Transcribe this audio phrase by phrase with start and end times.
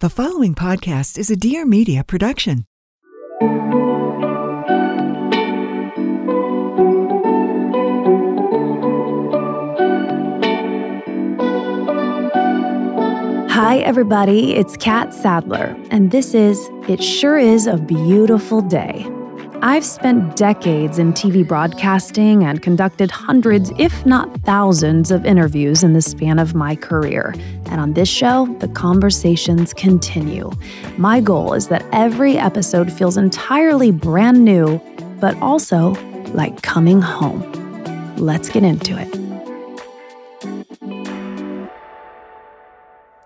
[0.00, 2.66] The following podcast is a Dear Media production.
[13.48, 14.54] Hi, everybody.
[14.54, 19.06] It's Catt Sadler, and this is It Sure Is a Beautiful Day.
[19.62, 25.94] I've spent decades in TV broadcasting and conducted hundreds, if not thousands, of interviews in
[25.94, 27.34] the span of my career.
[27.66, 30.52] And on this show, the conversations continue.
[30.98, 34.78] My goal is that every episode feels entirely brand new,
[35.20, 35.90] but also
[36.34, 37.40] like coming home.
[38.16, 39.26] Let's get into it.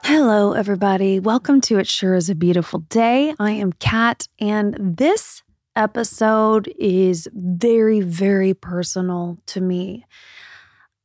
[0.04, 1.18] Hello, everybody.
[1.18, 3.34] Welcome to It Sure Is a Beautiful Day.
[3.38, 5.39] I am Catt, and this
[5.80, 10.04] episode is very, very personal to me.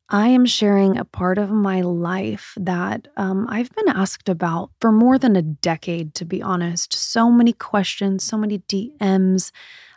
[0.09, 4.91] I am sharing a part of my life that um, I've been asked about for
[4.91, 6.93] more than a decade, to be honest.
[6.93, 9.51] So many questions, so many DMs.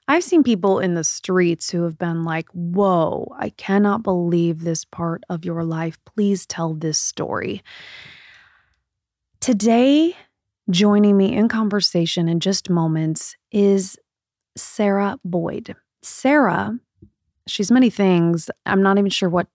[0.06, 4.84] I've seen people in the streets who have been like, Whoa, I cannot believe this
[4.84, 5.98] part of your life.
[6.04, 7.64] Please tell this story.
[9.40, 10.16] Today,
[10.70, 13.98] joining me in conversation in just moments is
[14.60, 15.74] Sarah Boyd.
[16.02, 16.78] Sarah,
[17.46, 18.50] she's many things.
[18.66, 19.48] I'm not even sure what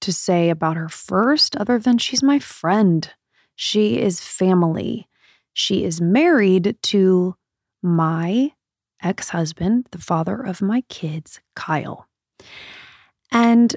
[0.00, 3.10] to say about her first, other than she's my friend.
[3.54, 5.08] She is family.
[5.52, 7.34] She is married to
[7.82, 8.52] my
[9.02, 12.06] ex husband, the father of my kids, Kyle.
[13.30, 13.74] And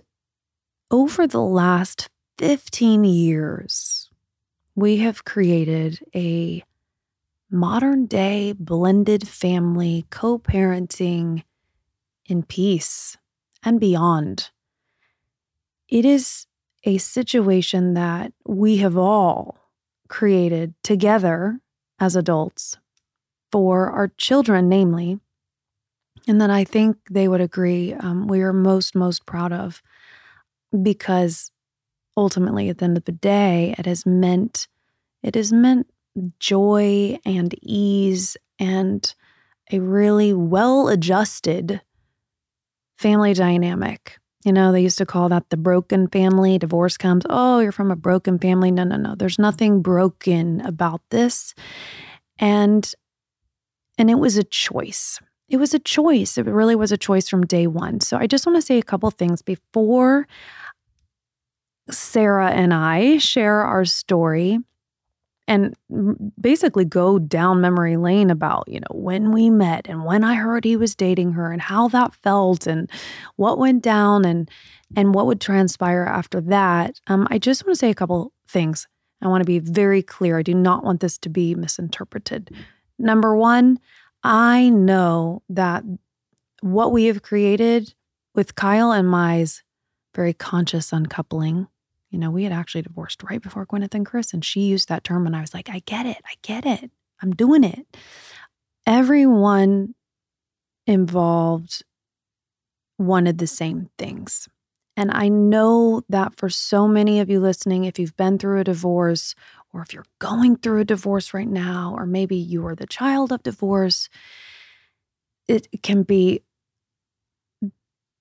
[0.91, 4.09] over the last 15 years,
[4.75, 6.63] we have created a
[7.51, 11.43] modern day blended family, co parenting
[12.25, 13.17] in peace
[13.63, 14.51] and beyond.
[15.87, 16.45] It is
[16.83, 19.57] a situation that we have all
[20.07, 21.59] created together
[21.99, 22.77] as adults
[23.51, 25.19] for our children, namely,
[26.27, 29.81] and that I think they would agree um, we are most, most proud of
[30.81, 31.51] because
[32.15, 34.67] ultimately, at the end of the day, it has meant
[35.23, 35.87] it has meant
[36.39, 39.13] joy and ease and
[39.71, 41.81] a really well adjusted
[42.97, 44.17] family dynamic.
[44.45, 46.57] You know, they used to call that the broken family.
[46.57, 48.71] Divorce comes, oh, you're from a broken family.
[48.71, 49.15] No, no, no.
[49.15, 51.53] There's nothing broken about this.
[52.37, 52.89] And
[53.97, 55.19] and it was a choice.
[55.49, 56.37] It was a choice.
[56.37, 57.99] It really was a choice from day one.
[57.99, 60.25] So I just want to say a couple things before
[61.89, 64.59] Sarah and I share our story
[65.49, 65.75] and
[66.39, 70.63] basically go down memory lane about, you know, when we met and when I heard
[70.63, 72.89] he was dating her and how that felt and
[73.35, 74.49] what went down and
[74.95, 77.01] and what would transpire after that.
[77.07, 78.87] Um, I just want to say a couple things.
[79.23, 80.37] I want to be very clear.
[80.37, 82.51] I do not want this to be misinterpreted.
[82.99, 83.79] Number one,
[84.23, 85.83] I know that
[86.61, 87.93] what we have created
[88.35, 89.63] with Kyle and Mai's
[90.13, 91.67] very conscious uncoupling
[92.09, 95.03] you know, we had actually divorced right before Gwyneth and Chris, and she used that
[95.03, 96.21] term, and I was like, I get it.
[96.25, 96.91] I get it.
[97.21, 97.85] I'm doing it.
[98.87, 99.93] Everyone
[100.87, 101.83] involved
[102.97, 104.47] wanted the same things.
[104.97, 108.65] And I know that for so many of you listening, if you've been through a
[108.65, 109.33] divorce,
[109.73, 113.31] or if you're going through a divorce right now, or maybe you are the child
[113.31, 114.09] of divorce,
[115.47, 116.41] it can be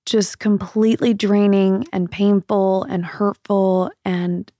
[0.09, 4.51] just completely draining and painful and hurtful and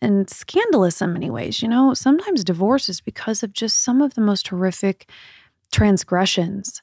[0.00, 1.62] and scandalous in many ways.
[1.62, 5.08] You know, sometimes divorce is because of just some of the most horrific
[5.70, 6.82] transgressions.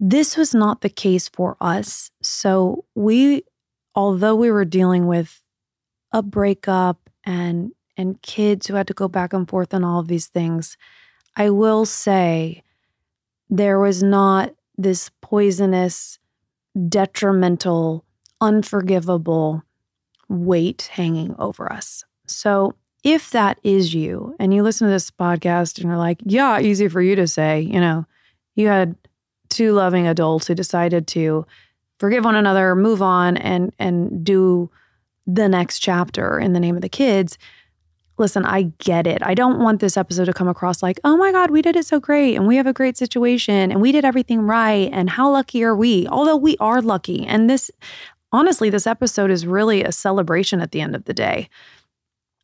[0.00, 2.10] This was not the case for us.
[2.20, 3.44] So we
[3.94, 5.40] although we were dealing with
[6.12, 10.08] a breakup and and kids who had to go back and forth and all of
[10.08, 10.76] these things,
[11.36, 12.62] I will say
[13.48, 16.18] there was not this poisonous
[16.88, 18.04] detrimental,
[18.40, 19.62] unforgivable
[20.28, 22.04] weight hanging over us.
[22.26, 22.74] So,
[23.04, 26.86] if that is you and you listen to this podcast and you're like, yeah, easy
[26.88, 28.06] for you to say, you know,
[28.54, 28.94] you had
[29.48, 31.44] two loving adults who decided to
[31.98, 34.70] forgive one another, move on and and do
[35.26, 37.38] the next chapter in the name of the kids.
[38.18, 39.22] Listen, I get it.
[39.22, 41.86] I don't want this episode to come across like, oh my God, we did it
[41.86, 44.90] so great and we have a great situation and we did everything right.
[44.92, 46.06] And how lucky are we?
[46.08, 47.26] Although we are lucky.
[47.26, 47.70] And this,
[48.30, 51.48] honestly, this episode is really a celebration at the end of the day.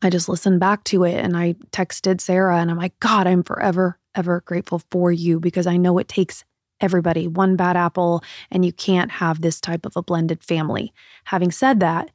[0.01, 3.43] I just listened back to it and I texted Sarah and I'm like, God, I'm
[3.43, 6.45] forever, ever grateful for you because I know it takes
[6.81, 10.93] everybody one bad apple and you can't have this type of a blended family.
[11.25, 12.11] Having said that,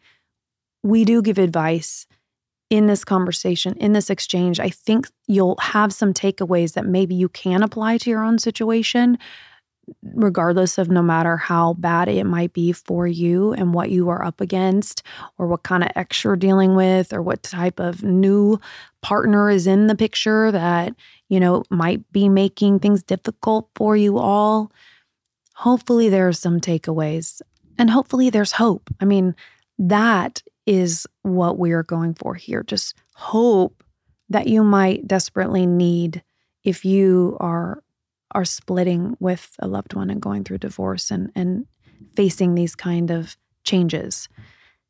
[0.81, 2.07] we do give advice
[2.73, 7.29] in this conversation, in this exchange, I think you'll have some takeaways that maybe you
[7.29, 9.19] can apply to your own situation,
[10.15, 14.25] regardless of no matter how bad it might be for you and what you are
[14.25, 15.03] up against,
[15.37, 18.59] or what kind of ex you're dealing with, or what type of new
[19.03, 20.95] partner is in the picture that,
[21.29, 24.71] you know, might be making things difficult for you all.
[25.53, 27.39] Hopefully, there are some takeaways
[27.77, 28.89] and hopefully there's hope.
[28.99, 29.35] I mean,
[29.77, 32.63] that is what we are going for here.
[32.63, 33.83] Just hope
[34.29, 36.23] that you might desperately need
[36.63, 37.83] if you are
[38.35, 41.65] are splitting with a loved one and going through divorce and and
[42.15, 44.27] facing these kind of changes.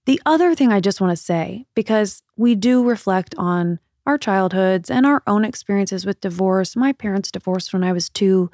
[0.06, 4.90] The other thing I just want to say because we do reflect on our childhoods
[4.92, 6.76] and our own experiences with divorce.
[6.76, 8.50] My parents divorced when I was 2,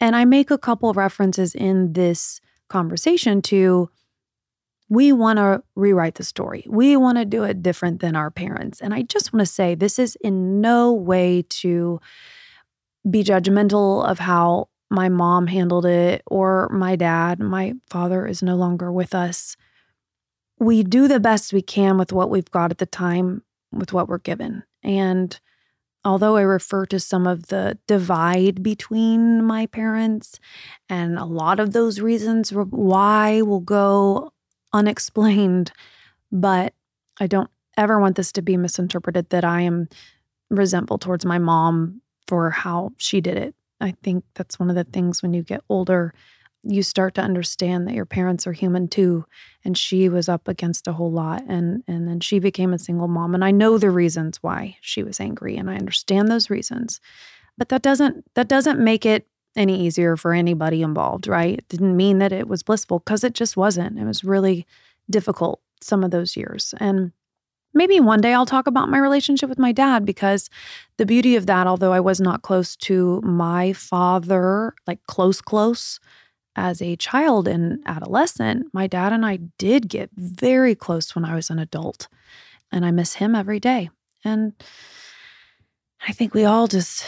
[0.00, 3.90] and I make a couple references in this conversation to
[4.88, 6.64] we want to rewrite the story.
[6.68, 8.80] We want to do it different than our parents.
[8.80, 12.00] And I just want to say this is in no way to
[13.08, 17.38] be judgmental of how my mom handled it or my dad.
[17.38, 19.56] My father is no longer with us.
[20.58, 24.08] We do the best we can with what we've got at the time, with what
[24.08, 24.64] we're given.
[24.82, 25.38] And
[26.04, 30.40] although I refer to some of the divide between my parents,
[30.88, 34.32] and a lot of those reasons why will go
[34.72, 35.72] unexplained,
[36.30, 36.74] but
[37.20, 39.88] I don't ever want this to be misinterpreted that I am
[40.50, 43.54] resentful towards my mom for how she did it.
[43.80, 46.12] I think that's one of the things when you get older,
[46.62, 49.24] you start to understand that your parents are human too
[49.64, 53.08] and she was up against a whole lot and and then she became a single
[53.08, 57.00] mom and I know the reasons why she was angry and I understand those reasons
[57.56, 61.96] but that doesn't that doesn't make it any easier for anybody involved right it didn't
[61.96, 64.66] mean that it was blissful cuz it just wasn't it was really
[65.10, 67.12] difficult some of those years and
[67.74, 70.50] maybe one day I'll talk about my relationship with my dad because
[70.96, 76.00] the beauty of that although I was not close to my father like close close
[76.58, 81.36] as a child and adolescent, my dad and I did get very close when I
[81.36, 82.08] was an adult.
[82.72, 83.90] And I miss him every day.
[84.24, 84.52] And
[86.06, 87.04] I think we all just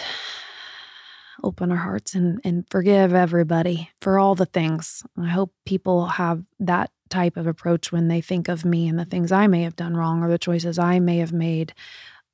[1.43, 5.03] open our hearts and, and forgive everybody for all the things.
[5.17, 9.05] I hope people have that type of approach when they think of me and the
[9.05, 11.75] things I may have done wrong or the choices I may have made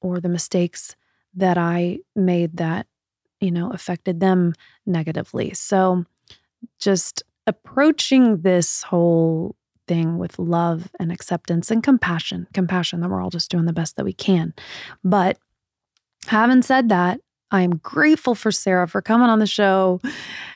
[0.00, 0.94] or the mistakes
[1.34, 2.86] that I made that,
[3.40, 4.54] you know, affected them
[4.84, 5.54] negatively.
[5.54, 6.04] So
[6.78, 9.56] just approaching this whole
[9.86, 13.96] thing with love and acceptance and compassion, compassion that we're all just doing the best
[13.96, 14.52] that we can.
[15.04, 15.38] But
[16.26, 17.20] having said that,
[17.50, 20.00] I'm grateful for Sarah for coming on the show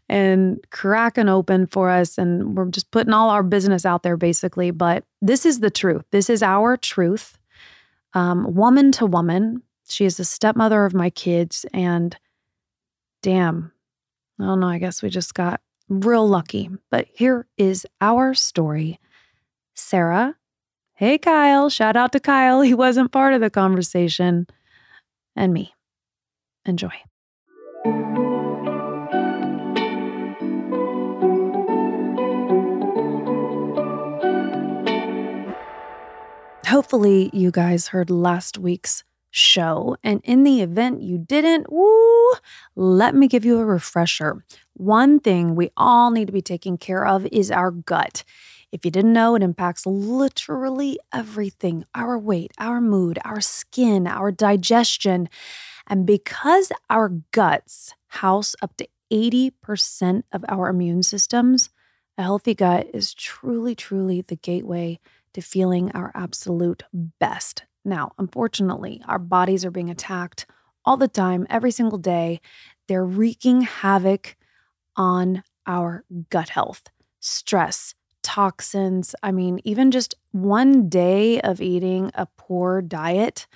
[0.09, 2.19] and cracking open for us.
[2.19, 4.71] And we're just putting all our business out there, basically.
[4.71, 6.05] But this is the truth.
[6.11, 7.39] This is our truth,
[8.15, 9.63] um, woman to woman.
[9.89, 11.65] She is the stepmother of my kids.
[11.73, 12.17] And
[13.23, 13.73] damn,
[14.41, 14.69] I don't know.
[14.69, 16.71] I guess we just got real lucky.
[16.91, 18.99] But here is our story.
[19.75, 20.37] Sarah,
[20.95, 22.61] hey, Kyle, shout out to Kyle.
[22.71, 24.47] He wasn't part of the conversation,
[25.37, 25.73] and me.
[26.71, 26.93] Enjoy.
[36.69, 39.03] Hopefully, you guys heard last week's
[39.33, 39.97] show.
[40.05, 42.33] And in the event you didn't, woo,
[42.77, 44.45] let me give you a refresher.
[44.75, 48.23] One thing we all need to be taking care of is our gut.
[48.71, 54.31] If you didn't know, it impacts literally everything our weight, our mood, our skin, our
[54.31, 55.29] digestion.
[55.91, 61.69] And because our guts house up to 80% of our immune systems,
[62.17, 65.01] a healthy gut is truly, truly the gateway
[65.35, 66.85] to feeling our absolute
[67.19, 67.65] best.
[67.85, 70.47] Now, unfortunately, our bodies are being attacked
[70.85, 72.41] all the time, every single day.
[72.87, 74.37] They're wreaking havoc
[74.97, 76.85] on our gut health,
[77.19, 79.15] stress, toxins.
[79.25, 83.49] I mean, even just one day of eating a poor diet.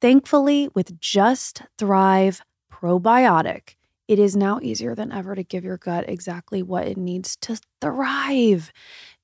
[0.00, 3.74] Thankfully, with Just Thrive Probiotic,
[4.06, 7.58] it is now easier than ever to give your gut exactly what it needs to
[7.80, 8.72] thrive.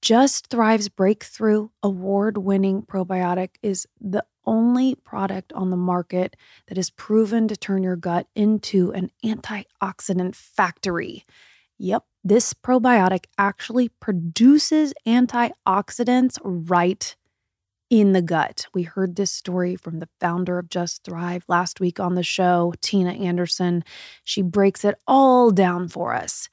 [0.02, 6.90] Just Thrive's breakthrough award winning probiotic is the only product on the market that is
[6.90, 11.24] proven to turn your gut into an antioxidant factory.
[11.78, 17.14] Yep, this probiotic actually produces antioxidants right
[18.00, 18.66] in the gut.
[18.74, 22.74] We heard this story from the founder of Just Thrive last week on the show,
[22.80, 23.84] Tina Anderson.
[24.24, 26.48] She breaks it all down for us.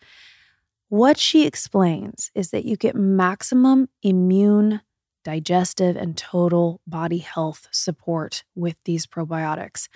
[0.90, 4.82] What she explains is that you get maximum immune
[5.24, 9.88] digestive, and total body health support with these probiotics.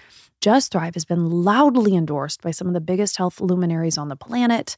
[0.42, 4.16] Just Thrive has been loudly endorsed by some of the biggest health luminaries on the
[4.16, 4.75] planet,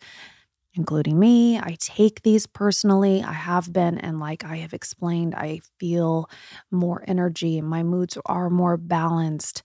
[0.78, 1.58] including me.
[1.60, 3.24] I take these personally.
[3.24, 6.30] I have been, and like I have explained, I feel
[6.72, 9.64] more energy my moods are more balanced.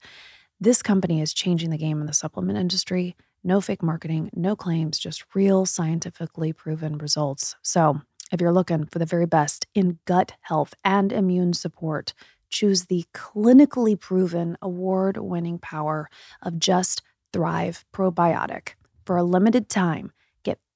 [0.59, 3.15] This company is changing the game in the supplement industry.
[3.43, 7.55] No fake marketing, no claims, just real scientifically proven results.
[7.61, 8.01] So,
[8.31, 12.13] if you're looking for the very best in gut health and immune support,
[12.49, 16.09] choose the clinically proven award winning power
[16.41, 17.01] of Just
[17.33, 18.69] Thrive Probiotic.
[19.05, 20.13] For a limited time,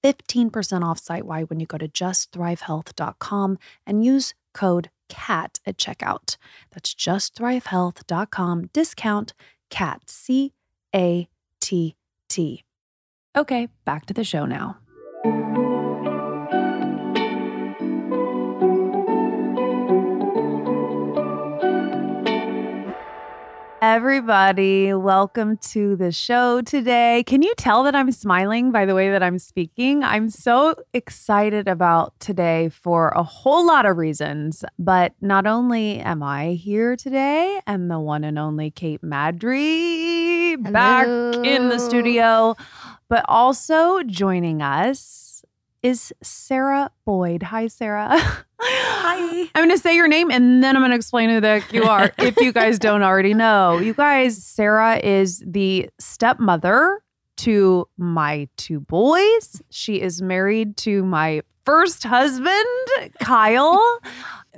[0.07, 6.37] 15% off site wide when you go to justthrivehealth.com and use code CATT at checkout.
[6.71, 9.33] That's justthrivehealth.com, discount
[9.69, 10.53] CATT, C
[10.95, 11.27] A
[11.59, 11.95] T
[12.29, 12.63] T.
[13.35, 14.77] Okay, back to the show now.
[23.89, 27.23] Everybody, welcome to the show today.
[27.25, 30.03] Can you tell that I'm smiling by the way that I'm speaking?
[30.03, 34.65] I'm so excited about today for a whole lot of reasons.
[34.77, 41.07] But not only am I here today, and the one and only Kate Madry back
[41.45, 42.57] in the studio,
[43.07, 45.45] but also joining us
[45.81, 47.41] is Sarah Boyd.
[47.41, 48.19] Hi, Sarah.
[48.59, 49.49] Hi.
[49.53, 51.73] I'm going to say your name and then I'm going to explain who the heck
[51.73, 53.77] you are if you guys don't already know.
[53.77, 57.01] You guys, Sarah is the stepmother
[57.37, 59.61] to my two boys.
[59.69, 62.65] She is married to my first husband,
[63.21, 63.99] Kyle.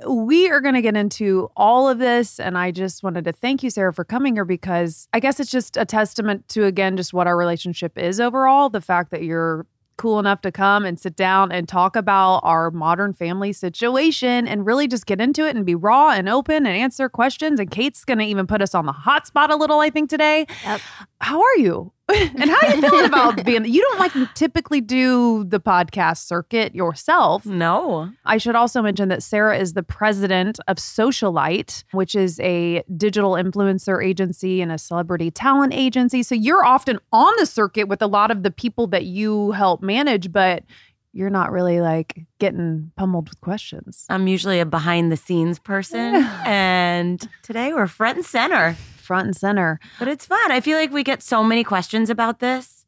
[0.06, 2.40] We are going to get into all of this.
[2.40, 5.50] And I just wanted to thank you, Sarah, for coming here because I guess it's
[5.50, 8.70] just a testament to, again, just what our relationship is overall.
[8.70, 9.66] The fact that you're
[10.00, 14.64] cool enough to come and sit down and talk about our modern family situation and
[14.64, 17.60] really just get into it and be raw and open and answer questions.
[17.60, 20.08] And Kate's going to even put us on the hot spot a little, I think,
[20.08, 20.46] today.
[20.64, 20.80] Yep.
[21.20, 21.92] How are you?
[22.14, 23.64] And how are you feeling about being?
[23.64, 27.46] You don't like typically do the podcast circuit yourself.
[27.46, 28.10] No.
[28.24, 33.32] I should also mention that Sarah is the president of Socialyte, which is a digital
[33.32, 36.22] influencer agency and a celebrity talent agency.
[36.22, 39.82] So you're often on the circuit with a lot of the people that you help
[39.82, 40.64] manage, but
[41.12, 44.06] you're not really like getting pummeled with questions.
[44.08, 46.14] I'm usually a behind the scenes person.
[46.44, 48.76] and today we're front and center.
[49.10, 49.80] Front and center.
[49.98, 50.52] But it's fun.
[50.52, 52.86] I feel like we get so many questions about this.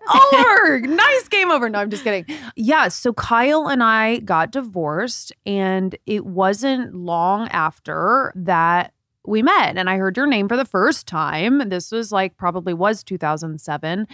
[0.32, 0.80] over.
[0.80, 1.68] Nice game over.
[1.68, 2.24] No, I'm just kidding.
[2.56, 2.88] Yeah.
[2.88, 8.92] So Kyle and I got divorced, and it wasn't long after that
[9.26, 9.76] we met.
[9.76, 11.68] And I heard your name for the first time.
[11.68, 14.08] This was like probably was 2007.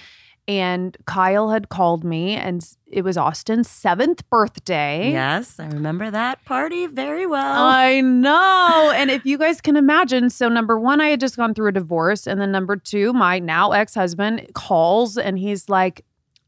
[0.49, 5.11] And Kyle had called me, and it was Austin's seventh birthday.
[5.11, 7.65] Yes, I remember that party very well.
[7.65, 8.93] I know.
[8.95, 11.73] And if you guys can imagine, so number one, I had just gone through a
[11.73, 12.29] divorce.
[12.29, 16.05] And then number two, my now ex husband calls and he's like,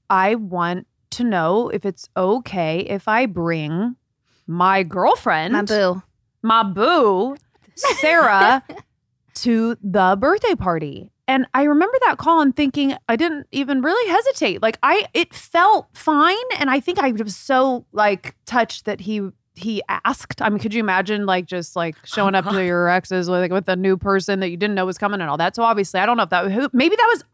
[0.08, 3.96] I want to know if it's okay if I bring
[4.46, 6.02] my girlfriend, My boo.
[6.42, 7.36] my boo,
[7.74, 8.62] Sarah,
[9.34, 11.10] to the birthday party.
[11.28, 14.62] And I remember that call and thinking I didn't even really hesitate.
[14.62, 19.28] Like I it felt fine and I think I was so like touched that he
[19.54, 20.40] he asked.
[20.40, 23.40] I mean, could you imagine like just like oh, showing up to your exes with
[23.40, 25.54] like with a new person that you didn't know was coming and all that.
[25.54, 27.24] So obviously, I don't know if that who maybe that was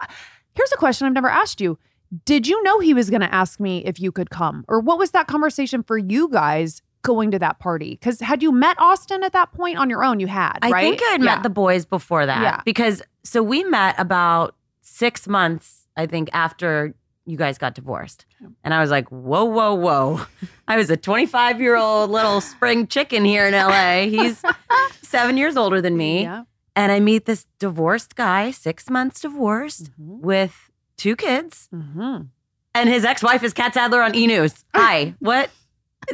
[0.54, 1.78] Here's a question I've never asked you.
[2.24, 4.64] Did you know he was going to ask me if you could come?
[4.68, 7.90] Or what was that conversation for you guys going to that party?
[7.90, 10.18] Because had you met Austin at that point on your own?
[10.18, 10.82] You had, I right?
[10.82, 11.34] think I had Yeah.
[11.36, 12.42] met the boys before that.
[12.42, 12.60] Yeah.
[12.64, 16.94] Because so we met about six months, I think, after
[17.26, 18.26] you guys got divorced.
[18.64, 20.20] And I was like, whoa, whoa, whoa.
[20.68, 24.02] I was a 25 year old little spring chicken here in LA.
[24.08, 24.42] He's
[25.02, 26.22] seven years older than me.
[26.24, 26.42] Yeah.
[26.76, 30.20] And I meet this divorced guy, six months divorced, Mhm.
[30.20, 31.68] with two kids.
[31.72, 32.28] Mhm.
[32.74, 34.64] And his ex wife is Catt Sadler on E News.
[34.74, 35.48] Hi, what?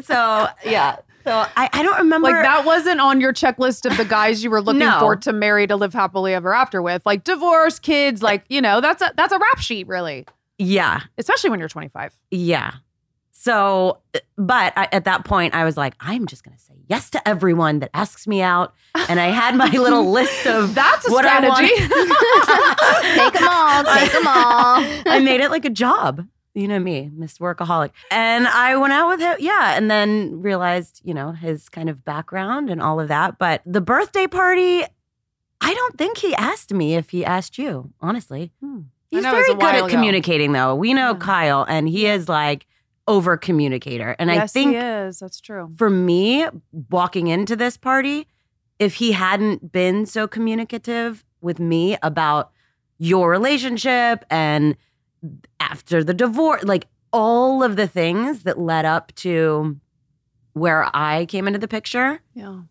[0.02, 0.96] So yeah.
[1.24, 4.48] So I, I don't remember Like that wasn't on your checklist of the guys you
[4.50, 5.00] were looking No.
[5.00, 7.04] for to marry to live happily ever after with.
[7.04, 10.26] Like divorce, kids, like, you know, that's a that's a rap sheet, really.
[10.58, 11.00] Yeah.
[11.18, 12.16] Especially when you're 25.
[12.30, 12.72] Yeah.
[13.32, 13.98] So,
[14.36, 17.28] but I, at that point, I was like, I'm just going to say yes to
[17.28, 18.74] everyone that asks me out.
[19.08, 21.72] And I had my little list of That's a what I strategy.
[21.74, 23.14] wanted.
[23.14, 23.84] Take them all.
[23.84, 25.12] Take them all.
[25.14, 26.26] I made it like a job.
[26.54, 27.90] You know me, Miss Workaholic.
[28.10, 29.36] And I went out with him.
[29.38, 29.76] Yeah.
[29.76, 33.38] And then realized, you know, his kind of background and all of that.
[33.38, 34.82] But the birthday party,
[35.60, 38.52] I don't think he asked me if he asked you, honestly.
[38.60, 38.80] Hmm.
[39.10, 39.88] He's know it was very good at ago.
[39.88, 40.74] communicating, though.
[40.74, 41.18] We know Yeah.
[41.18, 42.66] Kyle, and he is like
[43.08, 44.14] over communicator.
[44.18, 45.18] And I think he is.
[45.18, 45.70] That's true.
[45.76, 46.46] for me,
[46.90, 48.28] walking into this party,
[48.78, 52.50] if he hadn't been so communicative with me about
[52.98, 54.76] your relationship and
[55.58, 59.76] after the divorce, like all of the things that led up to
[60.52, 62.62] where I came into the picture, Yeah.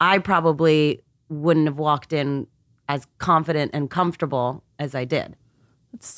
[0.00, 2.46] I probably wouldn't have walked in
[2.88, 5.36] as confident and comfortable as I did.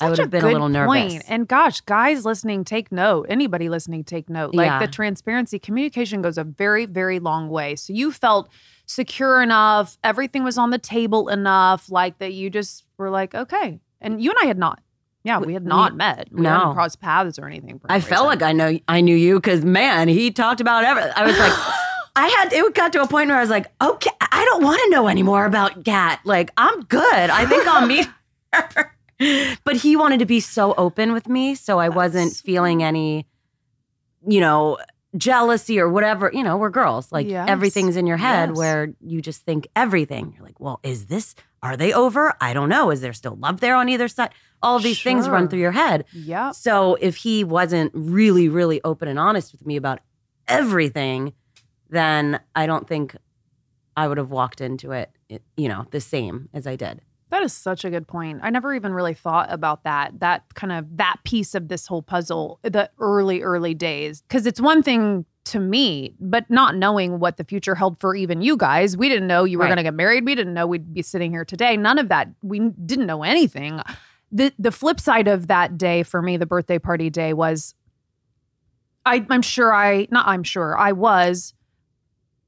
[0.00, 0.86] I would have been a little nervous.
[1.14, 1.24] point.
[1.28, 3.26] And gosh, guys listening, take note.
[3.28, 4.54] Anybody listening, take note.
[4.54, 4.78] Like Yeah.
[4.78, 7.74] the transparency, communication goes a very, very long way.
[7.74, 8.48] So you felt
[8.86, 13.80] secure enough, everything was on the table enough, like that you just were like, okay.
[14.00, 14.80] And you and I had not.
[15.24, 16.28] Yeah, we had We- not met.
[16.30, 16.50] We no.
[16.50, 17.78] hadn't crossed paths or anything.
[17.78, 18.40] for I any felt reason.
[18.40, 21.12] like I know I knew you because man, he talked about everything.
[21.16, 21.52] I was like,
[22.16, 24.80] I had it got to a point where I was like, okay, I don't want
[24.84, 26.20] to know anymore about Catt.
[26.24, 27.02] Like, I'm good.
[27.30, 28.06] I think I'll meet
[28.52, 28.92] her.
[29.64, 33.26] But he wanted to be so open with me, so I wasn't feeling any,
[34.26, 34.76] you know,
[35.16, 36.30] jealousy or whatever.
[36.32, 37.10] You know, we're girls.
[37.10, 37.48] Like Yes.
[37.48, 38.58] everything's in your head Yes.
[38.58, 40.34] where you just think everything.
[40.36, 41.34] You're like, well, is this?
[41.64, 42.34] Are they over?
[42.40, 42.90] I don't know.
[42.90, 44.30] Is there still love there on either side?
[44.62, 46.04] All these things run through your head.
[46.12, 46.50] yeah.
[46.52, 49.98] So if he wasn't really, really open and honest with me about
[50.46, 51.32] everything,
[51.90, 53.16] then I don't think
[53.96, 57.00] I would have walked into it, it- you know, the same as I did.
[57.30, 58.40] That is such a good point.
[58.42, 60.20] I never even really thought about that.
[60.20, 64.22] That kind of that piece of this whole puzzle, the early early days.
[64.28, 68.40] Cuz it's one thing to me, but not knowing what the future held for even
[68.42, 68.96] you guys.
[68.96, 69.68] We didn't know you were Right.
[69.68, 70.24] going to get married.
[70.24, 71.76] We didn't know we'd be sitting here today.
[71.76, 72.28] None of that.
[72.42, 73.80] We didn't know anything.
[74.32, 77.74] The the flip side of that day for me, the birthday party day was
[79.06, 81.54] I I'm sure I not I'm sure I was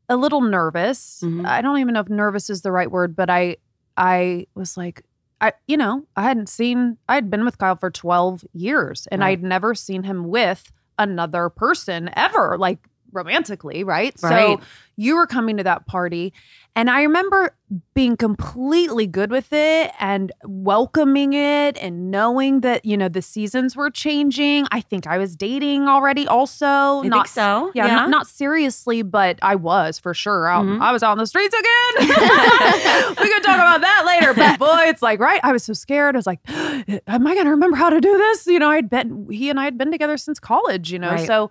[0.08, 1.20] a little nervous.
[1.24, 1.46] Mhm.
[1.46, 3.56] I don't even know if nervous is the right word, but I
[3.96, 5.02] I was like,
[5.40, 9.20] I you know, I hadn't seen I had been with Kyle for 12 years and
[9.20, 9.32] Right.
[9.32, 12.78] I'd never seen him with another person ever, like
[13.12, 14.14] romantically, right?
[14.22, 14.58] Right.
[14.58, 14.64] So
[14.96, 16.32] you were coming to that party
[16.76, 17.56] and I remember
[17.94, 23.74] being completely good with it and welcoming it and knowing that, you know, the seasons
[23.74, 24.66] were changing.
[24.70, 26.66] I think I was dating already also.
[26.66, 27.72] I not think so.
[27.74, 30.44] yeah, Not, not seriously, but I was for sure.
[30.44, 30.80] Mhm.
[30.82, 32.08] I was on the streets again.
[33.22, 34.34] we could talk about that later.
[34.34, 35.40] But boy, it's like, right.
[35.42, 36.14] I was so scared.
[36.14, 38.46] I was like, am I going to remember how to do this?
[38.46, 41.12] You know, I'd been, he and I had been together since college, you know?
[41.12, 41.26] Right.
[41.26, 41.50] So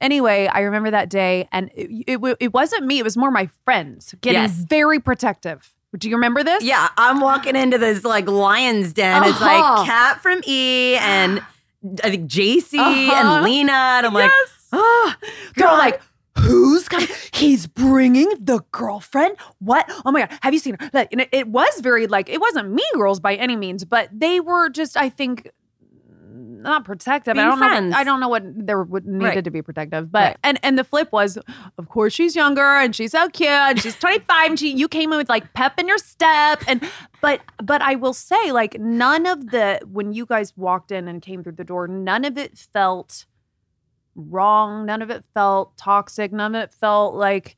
[0.00, 2.98] anyway, I remember that day and it, it, it wasn't me.
[2.98, 4.52] It was more my friends getting Yes.
[4.68, 5.72] very protective.
[5.98, 6.62] Do you remember this?
[6.62, 9.24] Yeah, I'm walking into this like lion's den.
[9.24, 9.44] It's Uh-huh.
[9.78, 11.42] like Catt from E and
[12.04, 13.12] I think JC Uh-huh.
[13.36, 13.72] and Lena.
[13.72, 14.30] And I'm like,
[14.72, 15.14] oh,
[15.56, 15.78] They're God.
[15.78, 16.00] like,
[16.38, 17.08] who's coming?
[17.32, 19.36] He's bringing the girlfriend.
[19.58, 19.90] What?
[20.04, 20.90] Oh my god, have you seen her?
[20.92, 24.08] Like, and it, it was very like it wasn't mean girls by any means, but
[24.12, 25.50] they were just, I think,
[26.62, 27.36] not protective.
[27.38, 27.92] I don't friends.
[27.92, 27.98] know.
[27.98, 29.44] I don't know what there would needed Right.
[29.44, 30.36] to be protective, but Right.
[30.44, 31.38] and and the flip was,
[31.78, 34.88] of course, she's younger and she's so cute and she's twenty five and she you
[34.88, 36.86] came in with like pep in your step and
[37.20, 41.20] but but I will say like none of the when you guys walked in and
[41.22, 43.26] came through the door, none of it felt
[44.14, 44.86] wrong.
[44.86, 46.32] None of it felt toxic.
[46.32, 47.56] None of it felt like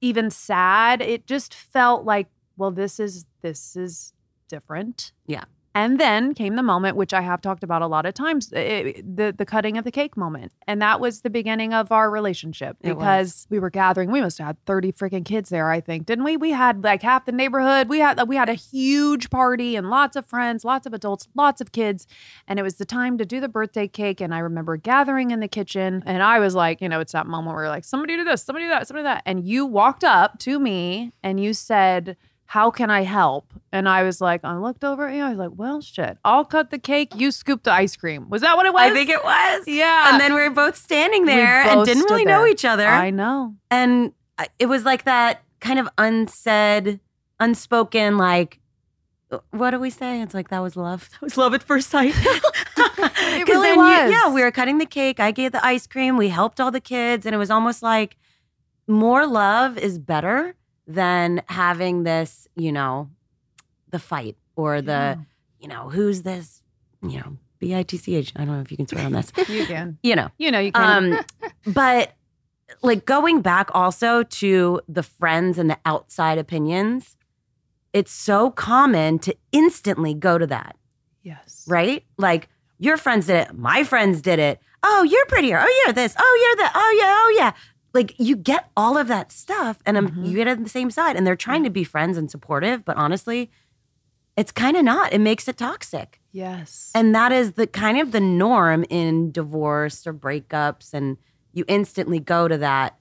[0.00, 1.00] even sad.
[1.00, 4.12] It just felt like, well, this is this is
[4.48, 5.12] different.
[5.26, 5.44] Yeah.
[5.74, 8.92] And then came the moment, which I have talked about a lot of times, eh,
[9.02, 12.76] the the cutting of the cake moment, and that was the beginning of our relationship
[12.82, 14.10] because we were gathering.
[14.10, 16.36] We must have had thirty freaking kids there, I think, didn't we?
[16.36, 17.88] We had like half the neighborhood.
[17.88, 21.60] We had we had a huge party and lots of friends, lots of adults, lots
[21.62, 22.06] of kids,
[22.46, 24.20] and it was the time to do the birthday cake.
[24.20, 27.26] And I remember gathering in the kitchen, and I was like, you know, it's that
[27.26, 29.64] moment where you're like, somebody do this, somebody do that, somebody do that, and you
[29.64, 33.46] walked up to me and you said how can I help?
[33.72, 35.22] And I was like, I looked over at you.
[35.22, 37.12] I was like, well, shit, I'll cut the cake.
[37.16, 38.28] You scoop the ice cream.
[38.28, 38.82] Was that what it was?
[38.82, 39.66] I think it was.
[39.66, 40.10] Yeah.
[40.12, 42.86] And then we were both standing there and didn't really know each other.
[42.86, 43.54] I know.
[43.70, 44.12] and
[44.58, 47.00] it was like that kind of unsaid,
[47.40, 48.58] unspoken, like,
[49.30, 50.20] uh, what do we say?
[50.20, 51.08] It's like that was love.
[51.12, 52.14] That was love at first sight.
[53.34, 54.10] It really then you- was.
[54.10, 55.18] yeah, we were cutting the cake.
[55.20, 56.16] I gave the ice cream.
[56.18, 57.24] We helped all the kids.
[57.24, 58.16] And it was almost like
[58.86, 60.54] more love is better
[60.86, 63.08] than having this, you know,
[63.90, 65.16] the fight or the, Yeah.
[65.60, 66.62] you know, who's this,
[67.02, 68.32] you know, B I T C H.
[68.36, 69.32] I don't know if you can swear on this.
[69.48, 69.98] You can.
[70.02, 71.12] You know, You know, you can.
[71.14, 71.20] um,
[71.72, 72.12] but
[72.82, 77.16] like going back also to the friends and the outside opinions,
[77.92, 80.76] it's so common to instantly go to that,
[81.22, 81.64] yes.
[81.68, 82.02] right?
[82.16, 84.58] Like your friends did it, my friends did it.
[84.82, 85.60] Oh, you're prettier.
[85.62, 86.12] Oh, you're this.
[86.18, 86.72] Oh, you're that.
[86.74, 87.14] Oh, yeah.
[87.16, 87.52] Oh, yeah.
[87.94, 90.28] Like you get all of that stuff, and um, Mhm.
[90.28, 92.96] you get on the same side, and they're trying to be friends and supportive, but
[92.96, 93.50] honestly,
[94.36, 95.12] it's kind of not.
[95.12, 96.18] It makes it toxic.
[96.32, 96.90] Yes.
[96.94, 100.94] And that is the kind of the norm in divorce or breakups.
[100.94, 101.18] And
[101.52, 102.96] you instantly go to that,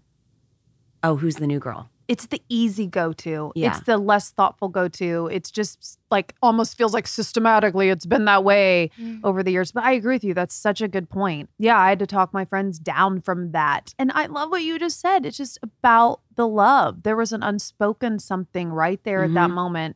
[1.03, 1.89] oh, who's the new girl?
[2.11, 3.53] It's the easy go to.
[3.55, 3.69] Yeah.
[3.69, 5.29] It's the less thoughtful go to.
[5.31, 8.91] It's just like almost feels like systematically it's been that way
[9.23, 9.71] over the years.
[9.71, 10.33] But I agree with you.
[10.33, 11.49] That's such a good point.
[11.57, 13.93] Yeah, I had to talk my friends down from that.
[13.97, 15.25] And I love what you just said.
[15.25, 17.03] It's just about the love.
[17.03, 19.53] There was an unspoken something right there at that Mhm.
[19.53, 19.95] moment.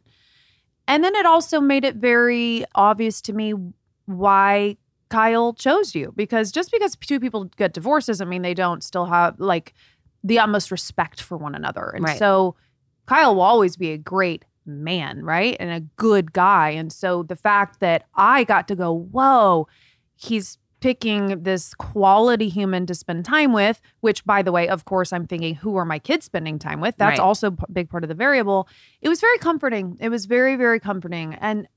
[0.87, 3.53] And then it also made it very obvious to me
[4.05, 4.77] why
[5.09, 9.05] Kyle chose you because just because two people get divorced doesn't mean they don't still
[9.05, 9.73] have like
[10.25, 11.91] the utmost respect for one another.
[11.95, 12.17] And Right.
[12.17, 12.55] so
[13.05, 15.55] Kyle will always be a great man, right?
[15.59, 16.71] And a good guy.
[16.71, 19.67] And so the fact that I got to go, whoa,
[20.15, 25.13] he's picking this quality human to spend time with, which by the way, of course,
[25.13, 26.95] I'm thinking, who are my kids spending time with?
[26.97, 27.25] That's Right.
[27.25, 28.67] also a big part of the variable.
[29.01, 29.97] It was very comforting.
[29.99, 31.35] It was very, very comforting.
[31.35, 31.67] And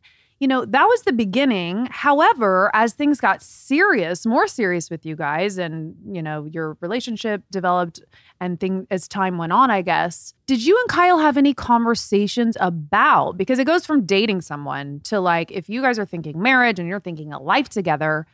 [0.41, 1.89] you know, that was the beginning.
[1.91, 7.43] However, as things got serious, more serious with you guys and, you know, your relationship
[7.51, 8.01] developed
[8.41, 10.35] and thing as time went on, I guess.
[10.47, 15.19] Did you and Kyle have any conversations about because it goes from dating someone to
[15.19, 18.25] like if you guys are thinking marriage and you're thinking a life together,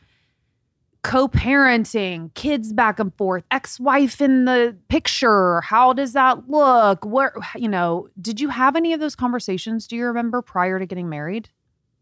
[1.03, 7.05] co-parenting, kids back and forth, ex-wife in the picture, how does that look?
[7.07, 10.85] Where you know, did you have any of those conversations do you remember prior to
[10.85, 11.49] getting married?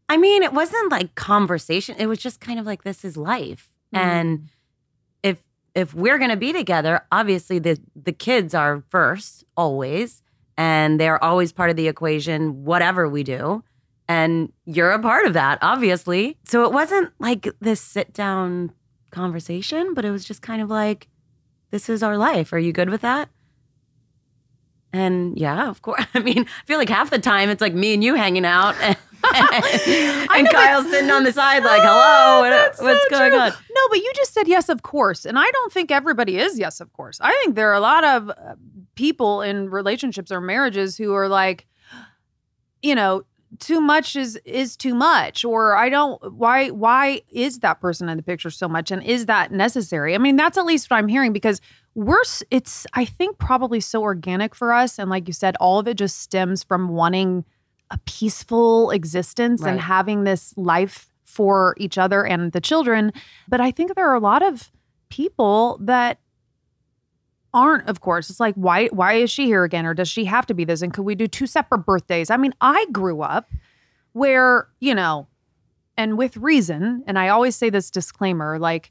[0.09, 1.97] I mean, it wasn't like conversation.
[1.99, 3.71] It was just kind of like this is life.
[3.95, 4.09] Mm-hmm.
[4.09, 4.49] And
[5.23, 5.39] if
[5.75, 10.23] if we're gonna be together, obviously the the kids are first always,
[10.57, 13.65] and they're always part of the equation, whatever we do.
[14.09, 16.37] And you're a part of that, obviously.
[16.45, 18.73] So it wasn't like this sit down
[19.11, 21.09] conversation, but it was just kind of like,
[21.71, 22.53] this is our life.
[22.53, 23.29] Are you good with that?
[24.93, 26.05] And yeah, of course.
[26.15, 28.75] I mean, I feel like half the time it's like me and you hanging out,
[28.83, 28.97] and,
[30.31, 33.41] and Kyle's sitting on the side like, "Hello, what- so what's going true.
[33.41, 35.25] on?" No, but you just said yes, of course.
[35.25, 37.19] And I don't think everybody is yes, of course.
[37.21, 38.35] I think there are a lot of uh,
[38.95, 41.67] people in relationships or marriages who are like,
[42.83, 43.23] you know,
[43.59, 48.17] too much is is too much or I don't why why is that person in
[48.17, 50.15] the picture so much and is that necessary?
[50.15, 51.61] I mean, that's at least what I'm hearing because
[51.95, 55.87] we're it's I think probably so organic for us and like you said all of
[55.87, 57.45] it just stems from wanting
[57.91, 63.13] a peaceful existence and having this life for each other and the children.
[63.49, 64.71] But I think there are a lot of
[65.11, 66.19] people that
[67.55, 68.31] aren't, of course.
[68.31, 69.87] It's like, why why is she here again?
[69.87, 70.83] Or does she have to be this?
[70.83, 72.31] And could we do two separate birthdays?
[72.31, 73.51] I mean, I grew up
[74.13, 75.27] where, you know,
[75.97, 78.91] and with reason, and I always say this disclaimer, like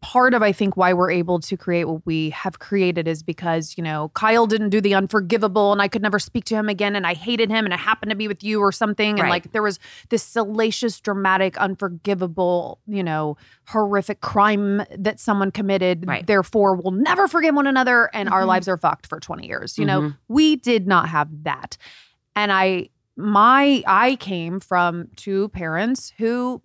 [0.00, 3.74] part of I think why we're able to create what we have created is because,
[3.76, 6.94] you know, Kyle didn't do the unforgivable and I could never speak to him again
[6.94, 9.18] and I hated him and it happened to be with you or something.
[9.18, 9.80] And like there was
[10.10, 16.06] this salacious, dramatic, unforgivable, you know, horrific crime that someone committed.
[16.06, 16.24] Right.
[16.26, 18.46] Therefore, we'll never forgive one another and our Mhm.
[18.48, 19.76] lives are fucked for 20 years.
[19.78, 20.16] You know, Mhm.
[20.28, 21.76] we did not have that.
[22.36, 26.62] And I my I came from two parents who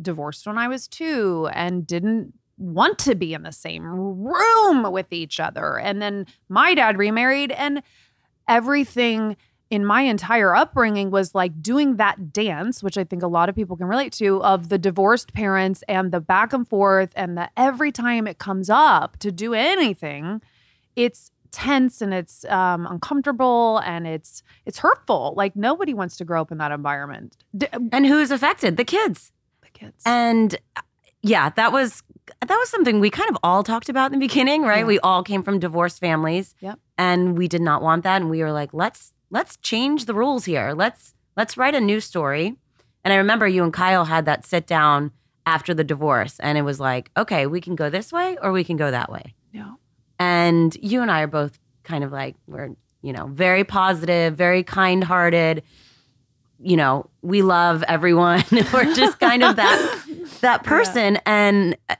[0.00, 5.12] divorced when I was 2 and didn't want to be in the same room with
[5.12, 5.78] each other.
[5.78, 7.82] And then my dad remarried and
[8.48, 9.36] everything
[9.68, 13.54] in my entire upbringing was like doing that dance, which I think a lot of
[13.56, 17.50] people can relate to, of the divorced parents and the back and forth, and the
[17.56, 20.40] every time it comes up to do anything,
[20.94, 25.34] it's tense and it's um, uncomfortable and it's it's hurtful.
[25.36, 27.36] Like nobody wants to grow up in that environment.
[27.56, 28.76] D- And who's affected?
[28.76, 29.32] The kids.
[29.62, 30.00] the kids.
[30.06, 30.56] And
[31.26, 32.02] yeah, that was
[32.40, 34.80] that was something we kind of all talked about in the beginning, right?
[34.80, 34.84] Yeah.
[34.84, 36.54] We all came from divorced families.
[36.60, 36.78] Yep.
[36.98, 40.44] And we did not want that and we were like, let's let's change the rules
[40.44, 40.72] here.
[40.74, 42.56] Let's let's write a new story.
[43.04, 45.12] And I remember you and Kyle had that sit down
[45.46, 48.64] after the divorce and it was like, okay, we can go this way or we
[48.64, 49.34] can go that way.
[49.52, 49.74] yeah.
[50.18, 52.70] And you and I are both kind of like we're,
[53.02, 55.62] you know, very positive, very kind-hearted.
[56.58, 58.42] You know, we love everyone.
[58.72, 60.04] we're just kind of that
[60.40, 61.18] that person.
[61.26, 61.96] And uh,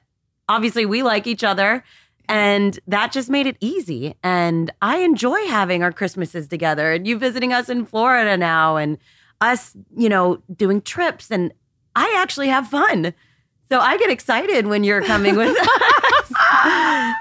[0.48, 1.84] obviously, we like each other.
[2.28, 4.14] And that just made it easy.
[4.22, 8.98] And I enjoy having our Christmases together and you visiting us in Florida now and
[9.40, 11.30] us, you know, doing trips.
[11.30, 11.52] And
[11.94, 13.14] I actually have fun.
[13.68, 16.32] So I get excited when you're coming with us.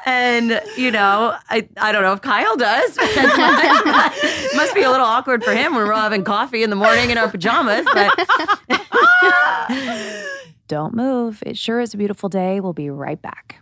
[0.06, 2.95] and, you know, I, I don't know if Kyle does.
[4.56, 7.10] Must be a little awkward for him when we're all having coffee in the morning
[7.10, 7.86] in our pajamas.
[7.93, 8.28] But
[10.67, 11.43] Don't move.
[11.45, 12.60] It sure is a beautiful day.
[12.60, 13.62] We'll be right back.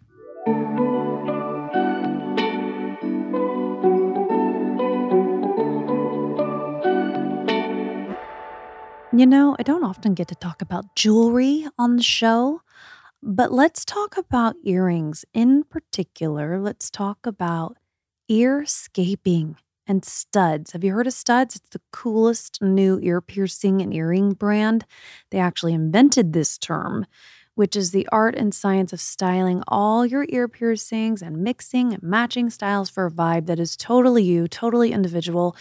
[9.15, 12.61] You know, I don't often get to talk about jewelry on the show,
[13.21, 15.23] but let's talk about earrings.
[15.35, 17.77] In particular, let's talk about
[18.31, 20.71] earscaping and studs.
[20.71, 21.55] Have you heard of studs?
[21.55, 24.85] It's the coolest new ear piercing and earring brand.
[25.31, 27.05] They actually invented this term,
[27.55, 32.03] which is the art and science of styling all your ear piercings and mixing and
[32.03, 35.55] matching styles for a vibe that is totally you, totally individual.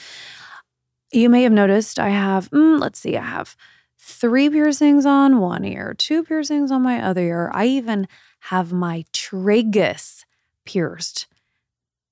[1.13, 3.57] You may have noticed I have, mm, let's see, I have
[3.99, 7.51] three piercings on one ear, two piercings on my other ear.
[7.55, 8.09] I even
[8.41, 10.25] have my tragus
[10.65, 11.27] pierced.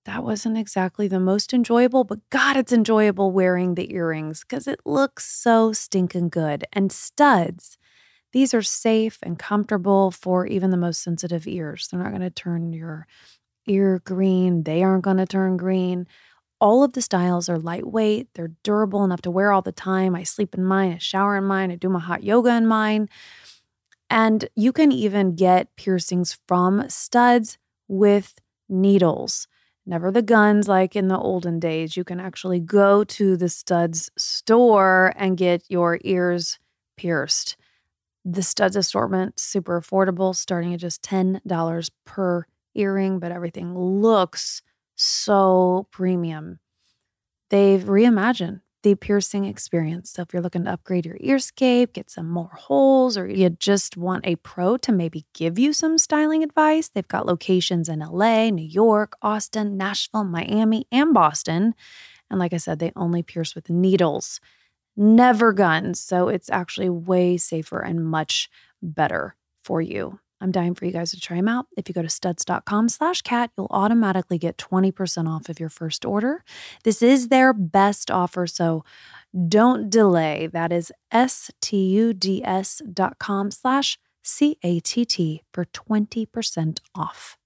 [0.06, 4.80] That wasn't exactly the most enjoyable, but God, it's enjoyable wearing the earrings because it
[4.86, 6.64] looks so stinking good.
[6.72, 7.76] And studs,
[8.32, 11.88] these are safe and comfortable for even the most sensitive ears.
[11.88, 13.06] They're not going to turn your
[13.66, 16.06] ear green, they aren't going to turn green.
[16.60, 20.14] All of the styles are lightweight, they're durable enough to wear all the time.
[20.14, 23.08] I sleep in mine, I shower in mine, I do my hot yoga in mine.
[24.08, 29.46] And you can even get piercings from studs with needles.
[29.90, 31.96] Never the guns like in the olden days.
[31.96, 36.60] You can actually go to the studs store and get your ears
[36.96, 37.56] pierced.
[38.24, 44.62] The studs assortment, super affordable, starting at just $10 per earring, but everything looks
[44.94, 46.60] so premium.
[47.48, 50.10] They've reimagined the piercing experience.
[50.10, 53.96] So if you're looking to upgrade your earscape, get some more holes, or you just
[53.96, 58.50] want a pro to maybe give you some styling advice, they've got locations in LA,
[58.50, 61.74] New York, Austin, Nashville, Miami, and Boston.
[62.30, 64.40] And like I said, they only pierce with needles,
[64.96, 66.00] never guns.
[66.00, 68.48] So it's actually way safer and much
[68.82, 70.20] better for you.
[70.40, 71.66] I'm dying for you guys to try them out.
[71.76, 76.04] If you go to studs.com slash catt, you'll automatically get 20% off of your first
[76.04, 76.44] order.
[76.84, 78.84] This is their best offer, so
[79.48, 80.48] don't delay.
[80.52, 87.36] That is S-T-U-D-S dot com slash C-A-T-T for 20% off.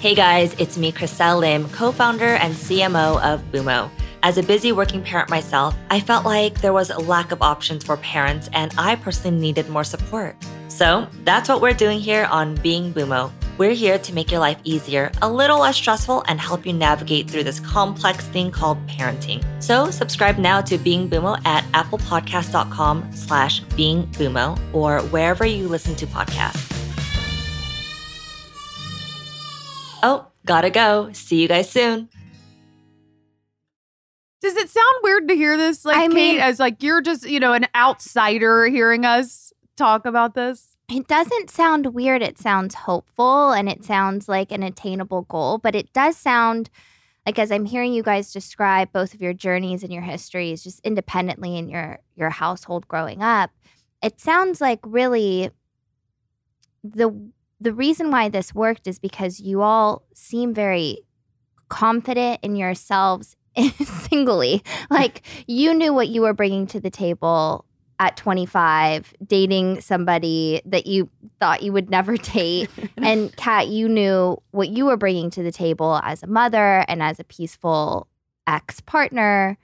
[0.00, 3.88] Hey guys, it's me, Chriselle Lim, co-founder and CMO of Boomo.
[4.24, 7.84] As a busy working parent myself, I felt like there was a lack of options
[7.84, 10.36] for parents and I personally needed more support.
[10.82, 13.30] So that's what we're doing here on Being Boomo.
[13.56, 17.30] We're here to make your life easier, a little less stressful, and help you navigate
[17.30, 19.44] through this complex thing called parenting.
[19.62, 25.94] So subscribe now to Being Boomo at applepodcast.com slash Being Boomo or wherever you listen
[25.94, 26.68] to podcasts.
[30.02, 31.12] Oh, gotta go.
[31.12, 32.08] See you guys soon.
[34.40, 35.84] Does it sound weird to hear this?
[35.84, 40.06] Like I Kate, mean- as like you're just, you know, an outsider hearing us talk
[40.06, 40.71] about this.
[40.88, 42.22] It doesn't sound weird.
[42.22, 46.70] It sounds hopeful and it sounds like an attainable goal, but it does sound
[47.24, 50.80] like as I'm hearing you guys describe both of your journeys and your histories just
[50.80, 53.50] independently in your your household growing up,
[54.02, 55.50] it sounds like really
[56.82, 60.98] the the reason why this worked is because you all seem very
[61.68, 63.36] confident in yourselves
[63.84, 64.62] singly.
[64.90, 67.64] Like you knew what you were bringing to the table
[67.98, 71.08] at 25, dating somebody that you
[71.40, 72.70] thought you would never date.
[72.96, 77.02] and Catt, you knew what you were bringing to the table as a mother and
[77.02, 78.08] as a peaceful
[78.46, 79.56] ex partner.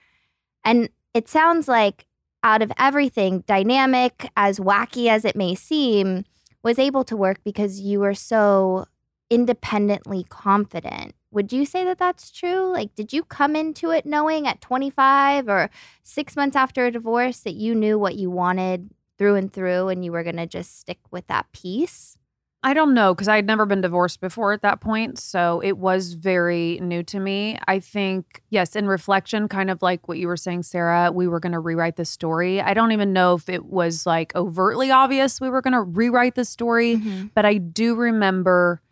[0.65, 2.07] And it sounds like
[2.43, 6.25] out of everything, dynamic, as wacky as it may seem,
[6.63, 8.87] was able to work because you were so
[9.31, 11.15] independently confident.
[11.31, 12.73] Would you say that that's true?
[12.73, 15.71] Like, did you come into it knowing at 25 or
[16.03, 20.05] six months after a divorce that you knew what you wanted through and through and
[20.05, 22.17] you were going to just stick with that piece?
[22.63, 25.19] I don't know because I had never been divorced before at that point.
[25.19, 27.59] So it was very new to me.
[27.69, 31.39] I think, yes, in reflection, kind of like what you were saying, Sarah, we were
[31.39, 32.61] going to rewrite the story.
[32.61, 36.35] I don't even know if it was like overtly obvious we were going to rewrite
[36.35, 37.27] the story, mm-hmm.
[37.33, 38.83] but I do remember,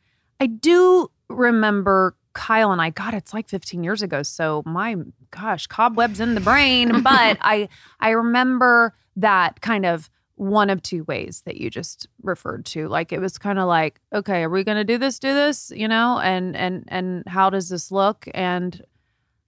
[0.40, 4.22] I do remember Kyle and I, God, it's like 15 years ago.
[4.22, 4.94] So my
[5.30, 7.00] gosh, cobwebs in the brain.
[7.02, 7.68] But I
[7.98, 12.88] I remember that kind of one of two ways that you just referred to.
[12.88, 15.72] Like it was kind of like, okay, are we going to do this, do this,
[15.74, 16.20] you know?
[16.20, 18.28] And and and how does this look?
[18.34, 18.84] And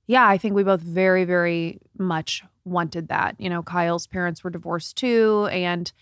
[0.06, 3.36] yeah, I think we both very very much wanted that.
[3.38, 5.92] You know, Kyle's parents were divorced too and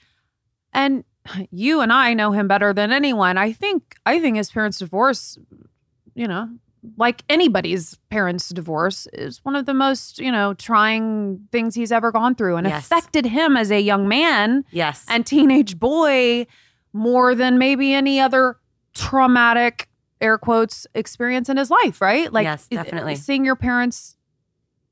[0.72, 1.02] and
[1.50, 3.38] you and I know him better than anyone.
[3.38, 5.36] I think I think his parents' divorce,
[6.14, 6.48] you know,
[6.96, 12.12] like anybody's parents' divorce is one of the most, you know, trying things he's ever
[12.12, 12.84] gone through and Yes.
[12.84, 15.04] affected him as a young man Yes.
[15.08, 16.46] and teenage boy
[16.92, 18.56] more than maybe any other
[18.94, 19.88] traumatic
[20.20, 22.32] air quotes experience in his life, right?
[22.32, 23.16] Like Yes, definitely.
[23.16, 24.16] seeing your parents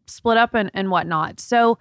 [0.07, 1.41] split up and, and whatnot.
[1.41, 1.79] So,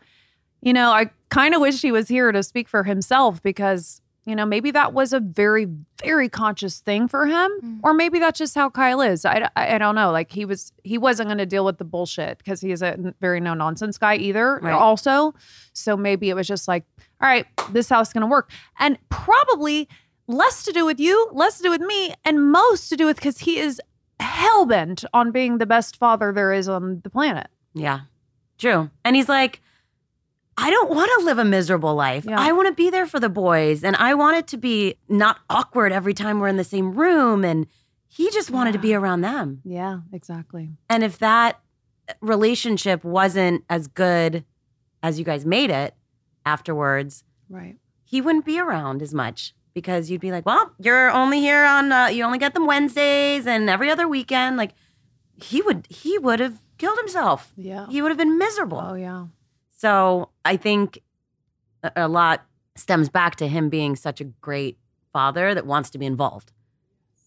[0.62, 4.36] you know, I kind of wish he was here to speak for himself because, you
[4.36, 5.68] know, maybe that was a very,
[6.04, 7.52] very conscious thing for him.
[7.62, 7.80] Mm.
[7.84, 9.26] Or maybe that's just how Kyle is.
[9.26, 10.12] I, I, I don't know.
[10.12, 13.14] Like he was, he wasn't going to deal with the bullshit because he is a
[13.20, 14.60] very no nonsense guy either.
[14.62, 14.74] Right.
[14.74, 15.34] Also,
[15.74, 16.86] so maybe it was just like,
[17.22, 19.88] all right, this house is going to work, and probably
[20.28, 23.16] less to do with you, less to do with me, and most to do with
[23.16, 23.82] because he is
[24.20, 27.48] hell bent on being the best father there is on the planet.
[27.74, 28.02] Yeah,
[28.58, 28.90] true.
[29.06, 29.62] And he's like,
[30.58, 32.26] I don't want to live a miserable life.
[32.26, 32.40] Yeah.
[32.40, 35.40] I want to be there for the boys and I want it to be not
[35.50, 37.44] awkward every time we're in the same room.
[37.44, 37.66] And
[38.08, 39.62] he just wanted to be around them.
[39.66, 40.70] Yeah, exactly.
[40.90, 41.60] And if that
[42.22, 44.44] relationship wasn't as good
[45.02, 45.96] as you guys made it
[46.46, 47.78] afterwards, Right.
[48.04, 51.92] he wouldn't be around as much because you'd be like, well, you're only here on,
[51.92, 54.58] uh, you only get them Wednesdays and every other weekend.
[54.58, 54.74] Like
[55.42, 57.54] he would, he would have killed himself.
[57.58, 57.88] Yeah.
[57.90, 58.80] He would have been miserable.
[58.86, 59.26] Oh yeah.
[59.84, 61.02] So I think
[61.84, 62.46] a, lot
[62.78, 64.78] stems back to him being such a great
[65.12, 66.54] father that wants to be involved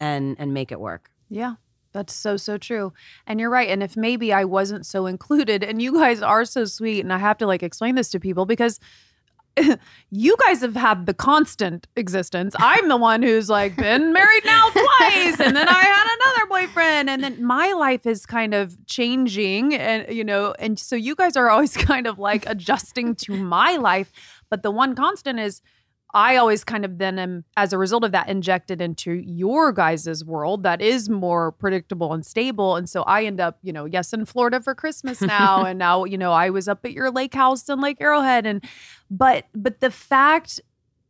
[0.00, 1.10] and and make it work.
[1.28, 1.56] Yeah.
[1.92, 2.94] That's so so true.
[3.26, 3.68] And you're right.
[3.68, 7.18] And if maybe I wasn't so included and you guys are so sweet and I
[7.18, 8.80] have to like explain this to people because
[10.10, 12.54] you guys have had the constant existence.
[12.58, 17.10] I'm the one who's like been married now twice and then I had another boyfriend
[17.10, 21.36] and then my life is kind of changing and you know and so you guys
[21.36, 24.12] are always kind of like adjusting to my life
[24.50, 25.62] but the one constant is
[26.14, 30.24] I always kind of then am, as a result of that, injected into your guys'
[30.24, 32.76] world that is more predictable and stable.
[32.76, 35.64] And so I end up, you know, yes, in Florida for Christmas now.
[35.64, 38.46] and now, you know, I was up at your lake house in Lake Arrowhead.
[38.46, 38.64] And,
[39.10, 40.60] but, but the fact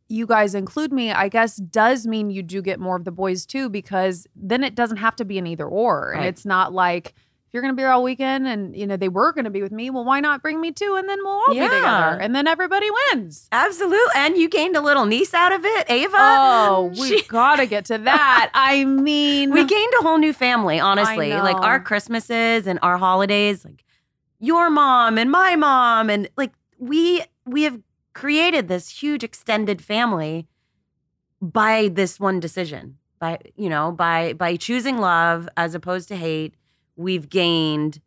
[0.09, 3.45] you guys include me, I guess, does mean you do get more of the boys
[3.45, 6.13] too, because then it doesn't have to be an either or.
[6.13, 7.13] And it's not like,
[7.47, 9.49] if you're going to be here all weekend and, you know, they were going to
[9.49, 10.95] be with me, well, why not bring me too?
[10.99, 11.67] And then we'll all Yeah.
[11.69, 12.19] be together.
[12.21, 13.47] And then everybody wins.
[13.53, 14.11] Absolutely.
[14.15, 16.17] And you gained a little niece out of it, Ava.
[16.17, 18.51] Oh, we She- gotta get to that.
[18.53, 21.31] I mean, we gained a whole new family, honestly.
[21.31, 23.85] Like our Christmases and our holidays, like
[24.39, 27.79] your mom and my mom and like we we have
[28.13, 30.47] created this huge extended family
[31.41, 32.97] by this one decision.
[33.19, 36.53] By you know, by by choosing love as opposed to hate,
[36.97, 38.01] we've gained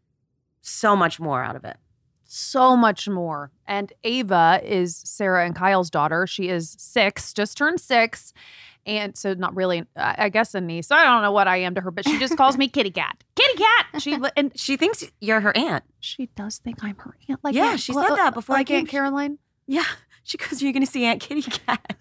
[0.61, 1.77] so much more out of it.
[2.25, 3.51] so much more.
[3.67, 6.27] And Ava is Sarah and Kyle's daughter.
[6.27, 8.33] She is six, just turned six.
[8.87, 10.91] And so, not really, I guess, a niece.
[10.91, 13.23] I don't know what I am to her, but she just calls me Kitty Cat.
[13.37, 14.03] Kitty Cat.
[14.03, 15.85] She and She thinks you're her aunt.
[16.01, 17.41] she does think I'm her aunt.
[17.45, 18.71] Like Yeah, she said that before I Like.
[18.71, 19.39] Aunt Caroline.
[19.67, 19.85] Yeah.
[20.23, 21.97] She goes, You're gonna see Aunt Kitty Cat.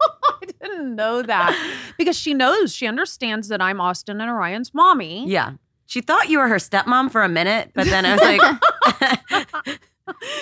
[0.00, 1.54] I didn't know that
[1.98, 5.28] because she knows, she understands that I'm Austin and Orion's mommy.
[5.28, 5.54] Yeah.
[5.88, 9.78] She thought you were her stepmom for a minute, but then I was like,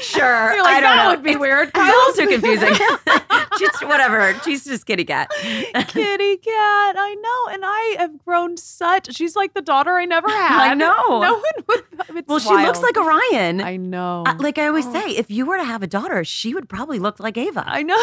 [0.02, 0.52] sure.
[0.54, 1.10] You're like, I don't that know.
[1.10, 1.68] would be It's- weird.
[1.68, 2.74] It's a little too confusing.
[3.58, 4.34] She's whatever.
[4.44, 5.30] She's just kitty cat.
[5.40, 6.96] Kitty cat.
[6.98, 7.52] I know.
[7.54, 9.14] And I have grown such.
[9.14, 10.70] She's like the daughter I never had.
[10.70, 11.20] I know.
[11.20, 11.84] No one would.
[12.16, 13.60] It's well, she looks like Orion.
[13.60, 14.24] I know.
[14.26, 14.92] I- like I always Oh.
[14.92, 17.62] say, if you were to have a daughter, she would probably look like Ava.
[17.64, 17.96] I know.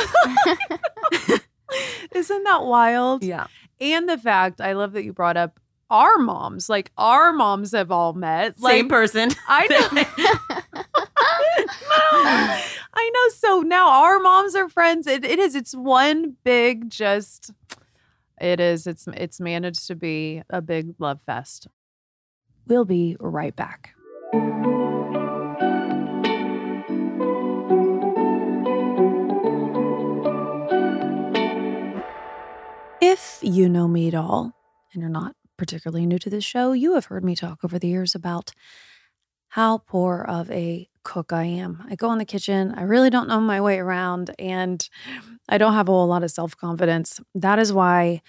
[2.14, 3.22] Isn't that wild?
[3.24, 3.48] yeah.
[3.82, 5.60] And the fact I love that you brought up
[5.94, 6.68] our moms.
[6.70, 8.60] Like our moms have all met.
[8.60, 9.30] Like Same person.
[9.48, 10.04] I know.
[12.96, 13.30] I know.
[13.36, 15.08] So now our moms are friends.
[15.08, 15.56] It, it is.
[15.56, 17.52] It's one big just.
[18.42, 18.88] It is.
[18.88, 21.68] It's it's managed to be a big love fest.
[22.68, 23.94] We'll be right back.
[33.02, 34.54] If you know me at all,
[34.94, 37.88] and you're not particularly new to this show, you have heard me talk over the
[37.88, 38.52] years about
[39.48, 41.82] how poor of a cook I am.
[41.90, 44.86] I go in the kitchen, I really don't know my way around, and
[45.48, 47.22] I don't have a whole lot of self confidence.
[47.34, 48.22] That is why,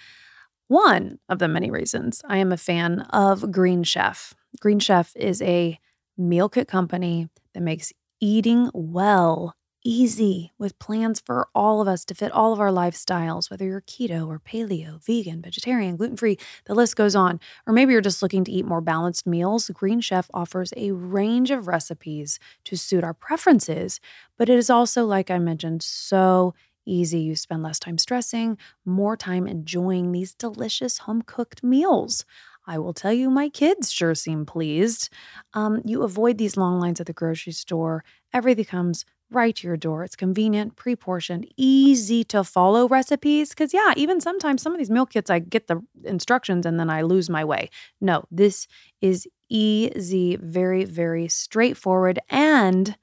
[0.69, 4.33] one of the many reasons I am a fan of Green Chef.
[4.61, 5.77] Green Chef is a
[6.17, 9.55] meal kit company that makes eating well
[9.85, 13.81] easy with plans for all of us to fit all of our lifestyles, whether you're
[13.81, 17.39] keto or paleo, vegan, vegetarian, gluten free, the list goes on.
[17.67, 19.69] Or maybe you're just looking to eat more balanced meals.
[19.69, 24.01] Green Chef offers a range of recipes to suit our preferences,
[24.37, 26.55] but it is also, like I mentioned, so
[26.85, 27.19] easy.
[27.19, 32.25] You spend less time stressing, more time enjoying these delicious home cooked meals.
[32.67, 35.09] I will tell you, my kids sure seem pleased.
[35.53, 38.03] Um, you avoid these long lines at the grocery store.
[38.33, 39.05] Everything comes
[39.35, 40.03] right to your door.
[40.03, 43.49] It's convenient, pre portioned, easy to follow recipes.
[43.49, 46.89] Because, yeah, even sometimes some of these meal kits, I get the instructions and then
[46.89, 47.69] I lose my way.
[48.01, 48.67] No, this
[49.01, 52.19] is easy, very, very straightforward.
[52.29, 52.97] And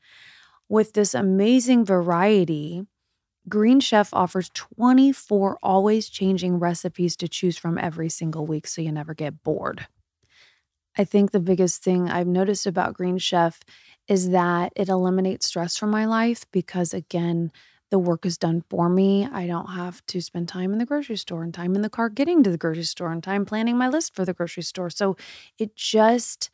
[0.68, 2.86] with this amazing variety,
[3.48, 8.92] Green Chef offers 24 always changing recipes to choose from every single week so you
[8.92, 9.86] never get bored.
[10.96, 13.60] I think the biggest thing I've noticed about Green Chef
[14.08, 17.50] is that it eliminates stress from my life because, again,
[17.90, 19.26] the work is done for me.
[19.26, 22.08] I don't have to spend time in the grocery store and time in the car
[22.08, 24.90] getting to the grocery store and time planning my list for the grocery store.
[24.90, 25.16] So
[25.58, 26.50] it just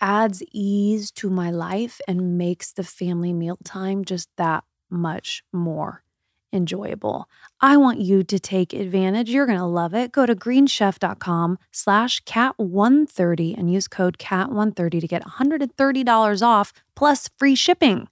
[0.00, 6.04] adds ease to my life and makes the family meal time just that much more
[6.52, 7.28] enjoyable.
[7.60, 9.30] I want you to take advantage.
[9.30, 10.12] You're going to love it.
[10.12, 17.54] Go to greenchef.com slash catt130 and use code CATT130 to get $130 off plus free
[17.54, 18.08] shipping.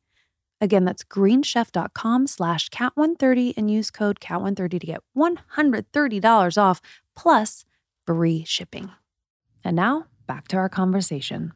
[0.60, 6.80] Again, that's greenchef.com slash catt130 and use code CATT130 to get $130 off
[7.16, 7.64] plus
[8.06, 8.90] free shipping.
[9.64, 11.52] And now back to our conversation.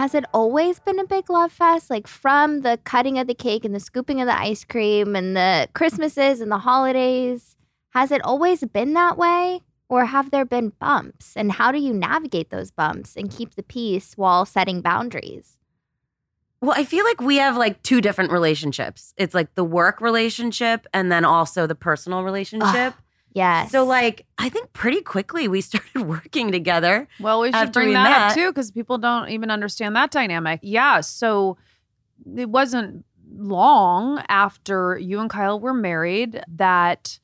[0.00, 1.90] Has it always been a big love fest?
[1.90, 5.36] Like from the cutting of the cake and the scooping of the ice cream and
[5.36, 7.54] the Christmases and the holidays?
[7.90, 9.60] Has it always been that way?
[9.90, 11.36] Or have there been bumps?
[11.36, 15.58] And how do you navigate those bumps and keep the peace while setting boundaries?
[16.62, 19.12] Well, I feel like we have like two different relationships.
[19.18, 22.94] It's like the work relationship and then also the personal relationship.
[23.32, 23.70] Yes.
[23.70, 27.08] So, like, I think pretty quickly we started working together.
[27.20, 28.30] Well, we should bring that met.
[28.30, 30.60] up too, because people don't even understand that dynamic.
[30.62, 31.00] Yeah.
[31.00, 31.56] So
[32.36, 37.18] it wasn't long after you and Kyle were married that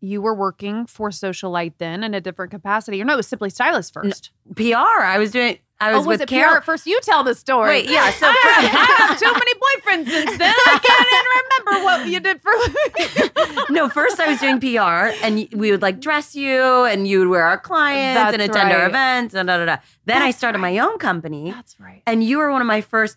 [0.00, 3.00] you were working for Socialyte then in a different capacity.
[3.00, 4.30] Or no, it was simply stylist first.
[4.54, 4.74] PR.
[4.74, 5.58] I was doing.
[5.78, 6.60] I oh, was oh, was with it Carol.
[6.62, 6.86] First?
[6.86, 7.68] You tell the story.
[7.68, 8.10] Wait, yeah.
[8.12, 10.54] So I have too many boyfriends since then.
[10.54, 12.52] I can't even remember what you did for.
[12.52, 13.66] Me.
[13.74, 17.28] No, first I was doing PR, and we would like dress you, and you would
[17.28, 19.76] wear our clients That's and attend our events, and da da da.
[20.06, 22.02] Then I That's started my own company, That's right.
[22.06, 23.16] and you were one of my first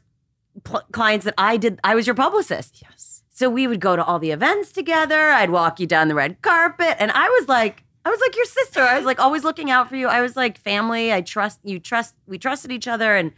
[0.64, 1.80] pl- clients that I did.
[1.84, 2.82] I was your publicist.
[2.82, 3.24] Yes.
[3.30, 5.30] So we would go to all the events together.
[5.30, 8.46] I'd walk you down the red carpet, and I was like, I was like your
[8.46, 8.82] sister.
[8.82, 10.08] I was like always looking out for you.
[10.08, 11.14] I was like family.
[11.14, 11.80] I trust you.
[11.80, 13.32] Trust we trusted each other, and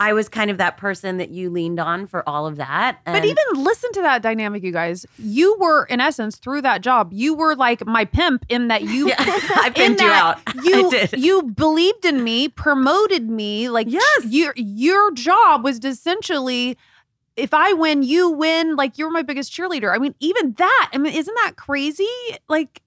[0.00, 2.98] I was kind of that person that you leaned on for all of that.
[3.04, 5.06] But even listen to that dynamic, you guys.
[5.16, 9.08] You were, in essence, through that job, you were like my pimp in that you,
[9.10, 10.40] yeah, I in pinned you out.
[10.64, 11.12] You, I did.
[11.22, 13.68] you believed in me, promoted me.
[13.68, 14.24] Like, Yes.
[14.26, 16.76] your your job was to essentially,
[17.36, 18.74] if I win, you win.
[18.74, 19.94] Like, you're my biggest cheerleader.
[19.94, 20.90] I mean, even that.
[20.92, 22.08] I mean, isn't that crazy?
[22.48, 22.82] Like,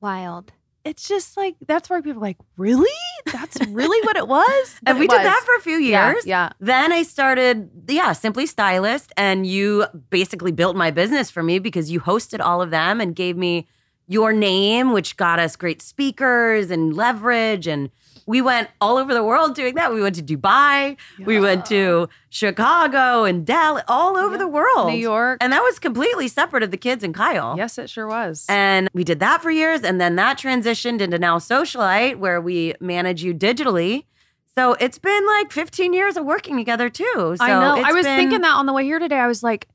[0.00, 0.52] Wild.
[0.84, 2.88] It's just like that's where people are like, really?
[3.32, 4.74] That's really what it was.
[4.86, 6.26] And we it did that for a few Yeah, years.
[6.26, 6.50] Yeah.
[6.60, 9.12] Then I started, yeah, Simply Stylist.
[9.16, 13.14] And you basically built my business for me because you hosted all of them and
[13.14, 13.66] gave me
[14.06, 17.66] your name, which got us great speakers and leverage.
[17.66, 17.90] And
[18.28, 19.90] we went all over the world doing that.
[19.90, 24.38] We went to Dubai, we went to Chicago and Dallas, all over Yeah.
[24.44, 24.92] the world.
[24.92, 25.38] New York.
[25.40, 27.54] And that was completely separate of the kids and Kyle.
[27.56, 28.44] yes, it sure was.
[28.50, 29.82] And we did that for years.
[29.82, 34.04] And then that transitioned into now Socialyte, where we manage you digitally.
[34.56, 37.34] So it's been like 15 years of working together too.
[37.36, 37.82] So I know.
[37.82, 39.16] I was been- thinking that on the way here today.
[39.18, 39.68] I was like,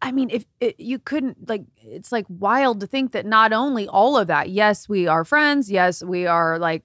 [0.00, 3.86] I mean, if it, you couldn't, like, it's like wild to think that not only
[3.88, 5.70] all of that, yes, we are friends.
[5.70, 6.84] Yes, we are like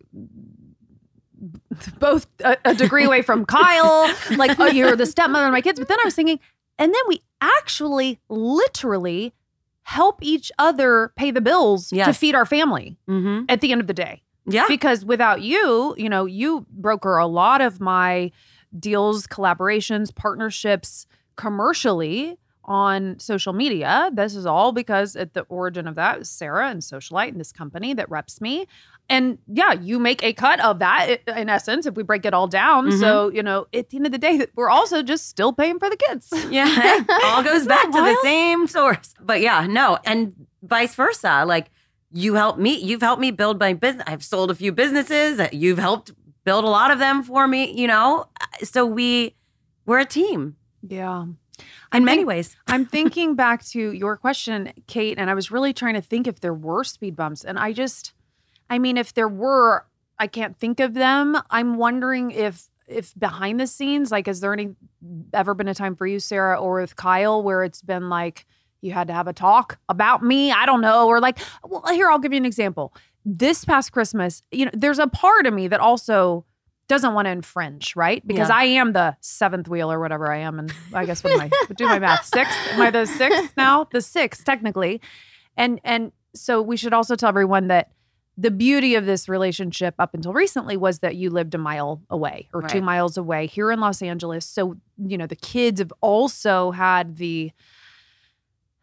[2.00, 4.14] both a, a degree away from Kyle.
[4.38, 5.80] Like, oh, you're the stepmother of my kids.
[5.80, 6.40] But then I was thinking,
[6.78, 9.34] and then we actually literally
[9.84, 13.46] help each other pay the bills to feed our family Mhm.
[13.50, 14.66] at the end of the day Yeah.
[14.68, 18.32] because without you, you know, you broker a lot of my
[18.80, 24.12] deals, collaborations, partnerships commercially on social media.
[24.14, 27.52] This is all because at the origin of that is Sarah and Socialyte and this
[27.52, 28.68] company that reps me.
[29.12, 32.48] And yeah, you make a cut of that in essence if we break it all
[32.48, 32.92] down.
[32.94, 33.36] So, mm-hmm.
[33.36, 35.98] you know, at the end of the day, we're also just still paying for the
[35.98, 36.32] kids.
[36.50, 37.04] Yeah.
[37.26, 39.14] all goes back to the same source.
[39.20, 39.98] But yeah, no.
[40.06, 40.34] And
[40.64, 41.44] vice versa.
[41.46, 41.70] Like
[42.14, 42.78] you helped me.
[42.78, 44.06] You've helped me build my business.
[44.08, 45.40] I've sold a few businesses.
[45.40, 46.12] Uh, you've helped
[46.46, 47.72] build a lot of them for me.
[47.80, 49.36] You know, uh, so we
[49.86, 50.56] we're a team
[50.88, 51.26] Yeah.
[51.94, 52.56] in many think- ways.
[52.68, 56.40] I'm thinking back to your question, Kate, and I was really trying to think if
[56.40, 57.44] there were speed bumps.
[57.44, 58.14] And I just,
[58.72, 59.86] I mean, if there were,
[60.18, 61.38] I can't think of them.
[61.50, 64.70] I'm wondering if, if behind the scenes, like, has there any
[65.34, 68.46] ever been a time for you, Sarah, or with Kyle, where it's been like
[68.82, 70.52] you had to have a talk about me?
[70.52, 71.08] I don't know.
[71.08, 72.94] Or like, well, here, I'll give you an example.
[73.26, 76.46] This past Christmas, you know, there's a part of me that also
[76.88, 78.26] doesn't want to infringe, right?
[78.26, 78.56] Because Yeah.
[78.56, 80.60] I am the seventh wheel or whatever I am.
[80.60, 82.26] And I guess what am I do my math?
[82.26, 82.58] Sixth?
[82.72, 83.86] Am I the sixth now?
[83.92, 85.02] The sixth, technically.
[85.56, 87.92] And and so we should also tell everyone that
[88.42, 92.50] the beauty of this relationship up until recently was that you lived a mile away
[92.54, 94.48] or two miles away here in Los Angeles.
[94.48, 97.52] So, you know, the kids have also had the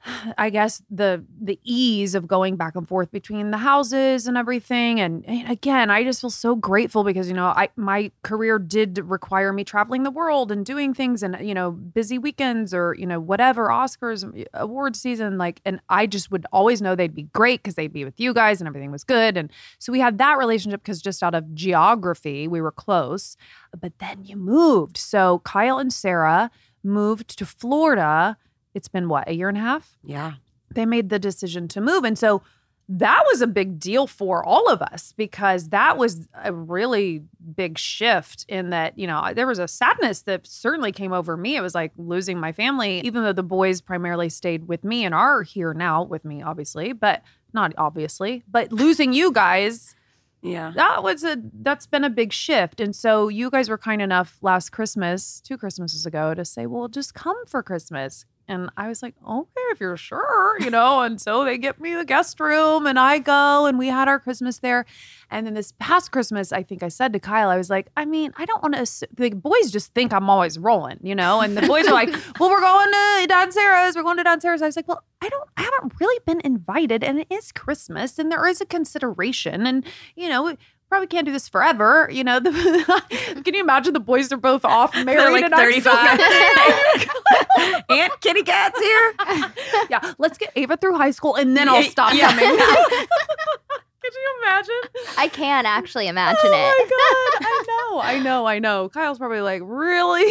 [0.39, 5.01] I guess the the ease of going back and forth between the houses and everything.
[5.01, 8.99] And, and again I just feel so grateful because you know I my career did
[8.99, 13.07] require me traveling the world and doing things and you know busy weekends or you
[13.07, 17.63] know whatever Oscars award season like and I just would always know they'd be great
[17.63, 19.37] because they'd be with you guys and everything was good.
[19.37, 23.37] And so we had that relationship because just out of geography we were close
[23.79, 24.97] but then you moved.
[24.97, 26.51] So Kyle and Sarah
[26.83, 28.37] moved to Florida
[28.79, 30.33] it's been what a year and a half Yeah.
[30.75, 32.05] they made the decision to move.
[32.05, 32.43] And so
[32.91, 37.23] that was a big deal for all of us because that was a really
[37.55, 41.57] big shift in that, you know, there was a sadness that certainly came over me.
[41.57, 45.15] It was like losing my family, even though the boys primarily stayed with me and
[45.15, 47.23] are here now with me, obviously, but
[47.53, 49.95] not obviously, but losing you guys
[50.41, 50.73] Yeah.
[50.77, 54.39] that was a that's been a big shift and so you guys were kind enough
[54.41, 59.03] last christmas two christmases ago to say well just come for christmas and i was
[59.03, 62.87] like okay if you're sure you know and so they get me the guest room
[62.87, 64.85] and i go and we had our christmas there.
[65.31, 68.05] And then this past christmas i think i said to kyle i was like i
[68.07, 71.57] mean i don't want to the boys just think i'm always rolling you know and
[71.57, 72.09] the boys are like
[72.41, 75.05] well we're going to Don Sarah's we're going to Don Sarah's I was like well
[75.21, 78.67] I don't I haven't really been invited and it is Christmas and there is a
[78.67, 79.85] consideration and
[80.17, 80.57] you know,
[80.89, 82.09] probably can't do this forever.
[82.13, 82.51] You know, the,
[83.45, 87.85] can you imagine the boys are both off married like and I'm still 35.
[87.91, 89.15] Aunt Kitty Cat's here.
[89.91, 92.37] yeah, let's get Ava through high school and then I'll stop yeah.
[92.37, 93.07] coming.
[94.09, 95.15] Could you imagine?
[95.19, 96.55] I can actually oh imagine oh it.
[96.55, 97.47] Oh my god!
[97.47, 98.89] I know, I know, I know.
[98.89, 100.25] Kyle's probably like, really?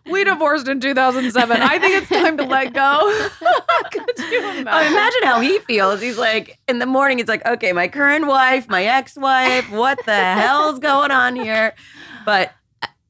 [0.10, 1.60] we divorced in 2007.
[1.60, 3.28] I think it's time to let go.
[3.90, 4.68] Could you imagine?
[4.68, 6.00] Oh, imagine how he feels.
[6.00, 9.98] He's like, in the morning, it's like, okay, my current wife, my ex wife, what
[10.06, 11.74] the hell's going on here?
[12.24, 12.52] But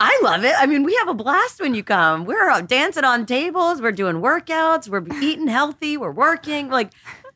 [0.01, 0.55] I love it.
[0.59, 2.25] I mean, we have a blast when you come.
[2.25, 6.71] We're dancing on tables, we're doing workouts, we're eating healthy, we're working.
[6.71, 6.93] Like,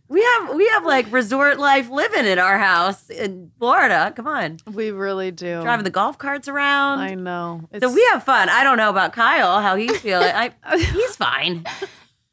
[0.08, 4.12] we have we have like resort life living in our house in Florida.
[4.14, 5.60] Come on, We really do.
[5.62, 7.00] driving the golf carts around.
[7.00, 7.62] I know.
[7.80, 8.48] so we have fun.
[8.48, 10.30] I don't know about Kyle, how he's feeling.
[10.34, 11.64] I he's fine.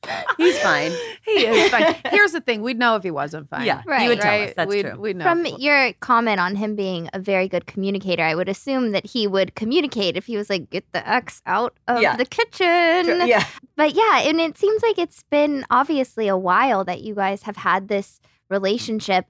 [0.38, 0.92] He's fine.
[1.26, 1.96] he is fine.
[2.10, 3.66] Here's the thing: we'd know if he wasn't fine.
[3.66, 4.02] Yeah, Right.
[4.02, 4.50] he would tell right.
[4.50, 4.56] us.
[4.56, 5.00] That's we'd, true.
[5.00, 5.24] We'd know.
[5.24, 9.28] From your comment on him being a very good communicator, I would assume that he
[9.28, 12.16] would communicate if he was like, get the X out of Yeah.
[12.18, 13.28] the kitchen.
[13.28, 13.46] Yeah.
[13.76, 17.58] But yeah, and it seems like it's been obviously a while that you guys have
[17.58, 19.26] had this relationship.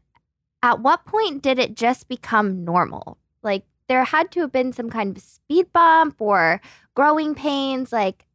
[0.62, 3.18] At what point did it just become normal?
[3.42, 6.62] Like there had to have been some kind of speed bump or
[6.96, 8.26] growing pains, like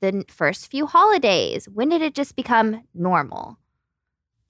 [0.00, 1.68] the first few holidays.
[1.68, 3.58] When did it just become normal?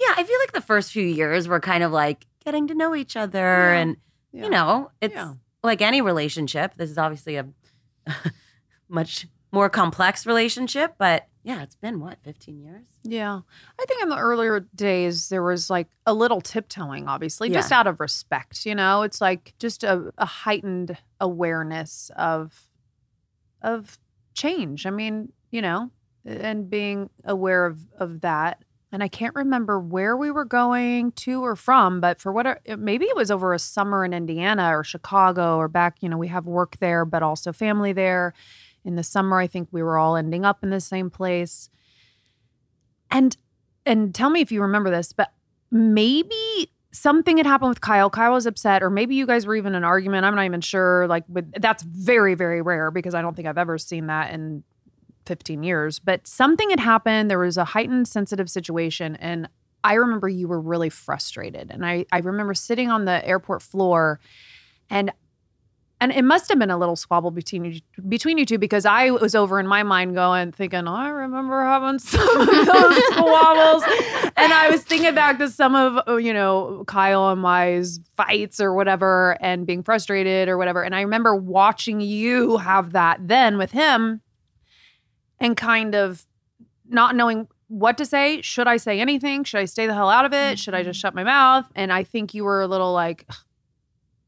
[0.01, 2.95] Yeah, I feel like the first few years were kind of like getting to know
[2.95, 3.39] each other
[3.73, 3.79] Yeah.
[3.81, 3.97] and
[4.33, 4.45] Yeah.
[4.45, 5.35] you know, it's Yeah.
[5.63, 6.75] like any relationship.
[6.77, 7.47] This is obviously a
[8.89, 12.85] much more complex relationship, but yeah, it's been what, 15 years?
[13.03, 13.41] Yeah.
[13.81, 17.87] I think in the earlier days, there was like a little tiptoeing, obviously, just out
[17.87, 18.67] of respect.
[18.67, 22.69] You know, it's like just a, a heightened awareness of,
[23.63, 23.99] of
[24.35, 24.85] change.
[24.85, 25.91] I mean, you know,
[26.25, 28.63] and being aware of, of that.
[28.91, 33.05] And I can't remember where we were going to or from, but for what, maybe
[33.05, 36.47] it was over a summer in Indiana or Chicago or back, you know, we have
[36.47, 38.33] work there, but also family there.
[38.85, 41.69] In the summer, I think we were all ending up in the same place.
[43.11, 43.37] And
[43.85, 45.33] and tell me if you remember this, but
[45.71, 48.11] maybe something had happened with Kyle.
[48.11, 50.25] Kyle was upset, or maybe you guys were even in an argument.
[50.25, 51.07] I'm not even sure.
[51.07, 54.63] Like, with that's very, very rare because I don't think I've ever seen that in
[55.29, 55.99] 15 years.
[56.01, 57.31] But something had happened.
[57.31, 59.49] There was a heightened sensitive situation, and
[59.85, 61.71] I remember you were really frustrated.
[61.71, 64.19] And I I remember sitting on the airport floor,
[64.91, 65.13] and
[66.01, 69.11] and it must have been a little squabble between you between you two because I
[69.11, 73.83] was over in my mind going thinking oh, I remember having some of those squabbles
[74.37, 77.83] and I was thinking back to some of uh, you know Kyle and my
[78.17, 83.19] fights or whatever and being frustrated or whatever and I remember watching you have that
[83.27, 84.21] then with him
[85.41, 86.27] and kind of
[86.89, 90.25] not knowing what to say should I say anything should I stay the hell out
[90.25, 91.09] of it should I just mm-hmm.
[91.09, 93.27] shut my mouth and I think you were a little like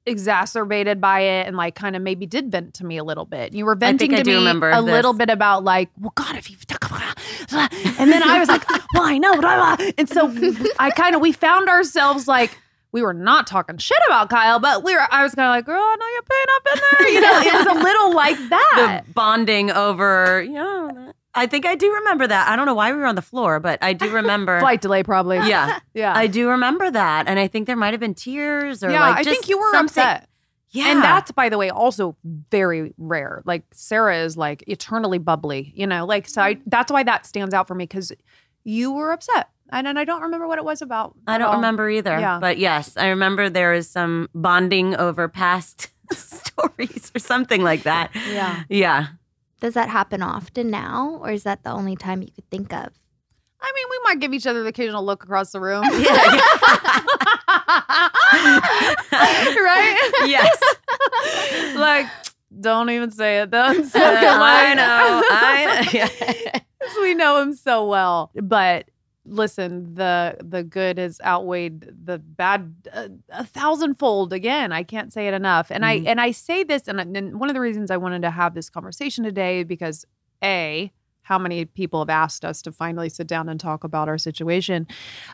[0.06, 3.54] exacerbated by it and like kind of maybe did vent to me a little bit.
[3.54, 4.84] You were venting I to do me remember a this.
[4.84, 6.56] little bit about like, well, God, if you
[7.52, 9.86] and then I was like, well, I know, blah, blah.
[9.98, 10.32] and so
[10.78, 12.56] I kind of we found ourselves like
[12.93, 15.07] we were not talking shit about Kyle, but we were.
[15.11, 17.09] I was kind of like, girl, I know you're paying up in there.
[17.09, 19.05] You know, it was a little like that.
[19.07, 22.49] the bonding over, you know, I think I do remember that.
[22.49, 24.59] I don't know why we were on the floor, but I do remember.
[24.61, 25.36] Flight delay, probably.
[25.36, 26.12] Yeah, yeah.
[26.14, 29.18] I do remember that, and I think there might have been tears or yeah, like
[29.26, 30.03] I think you were something.
[30.03, 30.26] upset.
[30.72, 33.43] Yeah, And that's, by the way, also very rare.
[33.45, 36.62] Like Sarah is like eternally bubbly, you know, like, so I, mm-hmm.
[36.66, 38.12] that's why that stands out for me because
[38.62, 39.49] you were upset.
[39.72, 41.14] And, and I don't remember what it was about.
[41.26, 41.54] I don't all.
[41.56, 42.18] remember either.
[42.18, 42.38] Yeah.
[42.40, 48.10] But yes, I remember there was some bonding over past stories or something like that.
[48.28, 48.62] Yeah.
[48.68, 49.06] Yeah.
[49.60, 52.88] Does that happen often now, or is that the only time you could think of?
[53.62, 55.84] I mean, we might give each other the occasional look across the room.
[55.92, 56.40] Yeah.
[59.12, 60.10] right?
[60.26, 61.74] Yes.
[61.76, 62.06] like,
[62.60, 63.50] don't even say it.
[63.50, 64.24] Don't say it.
[64.24, 65.22] I know.
[65.30, 65.90] I know.
[65.98, 66.58] Yeah.
[66.80, 68.30] 'Cause we know him so well.
[68.34, 68.88] But
[69.24, 74.32] listen, the the good has outweighed the bad a, a thousandfold.
[74.32, 75.70] Again, I can't say it enough.
[75.70, 75.86] And Mhm.
[75.88, 78.54] I and I say this, and, and one of the reasons I wanted to have
[78.54, 80.04] this conversation today because
[80.42, 80.92] a
[81.22, 84.86] how many people have asked us to finally sit down and talk about our situation,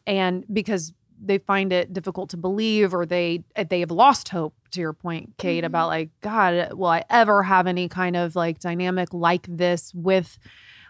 [0.07, 4.81] and because they find it difficult to believe or they they have lost hope to
[4.81, 5.69] your point kate Mhm.
[5.69, 10.39] about like god will i ever have any kind of like dynamic like this with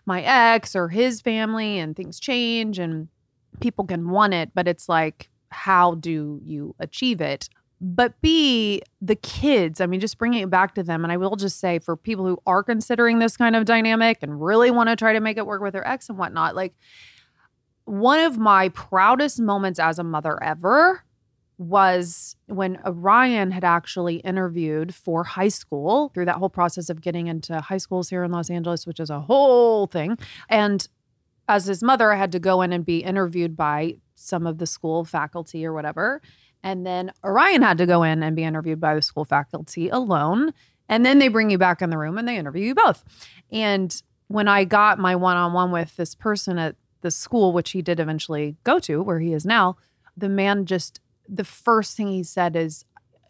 [0.06, 3.08] my ex or his family and things change and
[3.60, 7.48] people can want it but it's like how do you achieve it?
[7.80, 11.36] But b the kids i mean just bringing it back to them and i will
[11.36, 14.96] just say for people who are considering this kind of dynamic and really want to
[14.96, 16.72] try to make it work with their ex and whatnot like
[17.84, 21.04] one of my proudest moments as a mother ever
[21.58, 27.28] was when Orion had actually interviewed for high school through that whole process of getting
[27.28, 30.18] into high schools here in Los Angeles, which is a whole thing.
[30.48, 30.86] And
[31.48, 34.66] as his mother, I had to go in and be interviewed by some of the
[34.66, 36.20] school faculty or whatever.
[36.62, 40.52] And then Orion had to go in and be interviewed by the school faculty alone.
[40.88, 43.04] And then they bring you back in the room and they interview you both.
[43.50, 47.70] And when I got my one on one with this person at the school, which
[47.70, 49.76] he did eventually go to, where he is now,
[50.16, 52.84] the man just, the first thing he said is,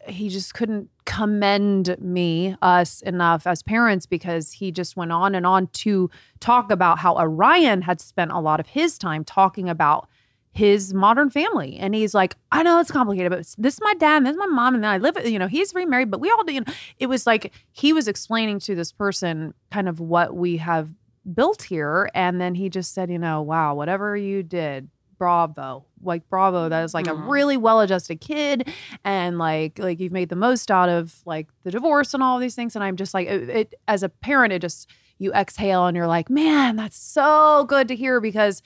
[0.08, 5.44] he just couldn't commend me, us enough as parents because he just went on and
[5.44, 10.08] on to talk about how Orion had spent a lot of his time talking about
[10.52, 11.76] his modern family.
[11.76, 14.38] And he's like, I know it's complicated, but this is my dad, and this is
[14.38, 16.60] my mom, and then I live, you know, he's remarried, but we all do, you
[16.60, 20.94] know, it was like he was explaining to this person kind of what we have
[21.34, 22.08] built here.
[22.14, 24.88] And then he just said, you know, wow, whatever you did,
[25.18, 25.84] bravo.
[26.02, 26.68] Like bravo.
[26.68, 27.28] That is like a mm-hmm.
[27.28, 28.72] really well adjusted kid.
[29.04, 32.54] And like like you've made the most out of like the divorce and all these
[32.54, 32.74] things.
[32.74, 36.06] And I'm just like it, it as a parent, it just you exhale and you're
[36.06, 38.62] like, man, that's so good to hear because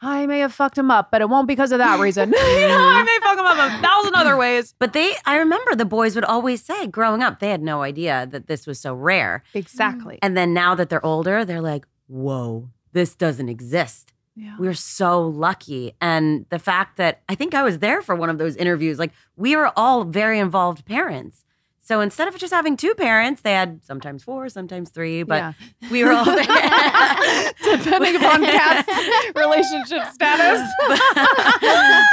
[0.00, 2.28] I may have fucked him up, but it won't be because of that reason.
[2.32, 3.04] you know, I mm-hmm.
[3.04, 4.38] may fuck him up a thousand other mm-hmm.
[4.38, 4.74] ways.
[4.78, 8.26] But they, I remember the boys would always say growing up, they had no idea
[8.30, 9.42] that this was so rare.
[9.54, 10.18] Exactly.
[10.22, 14.12] And then now that they're older, they're like, whoa, this doesn't exist.
[14.38, 14.54] Yeah.
[14.58, 15.94] We're so lucky.
[16.00, 19.10] And the fact that I think I was there for one of those interviews, like
[19.36, 21.44] we are all very involved parents.
[21.82, 25.52] So instead of just having two parents, they had sometimes four, sometimes three, but Yeah.
[25.90, 26.24] we were all
[27.62, 28.88] Depending upon Catt's
[29.34, 30.60] relationship status.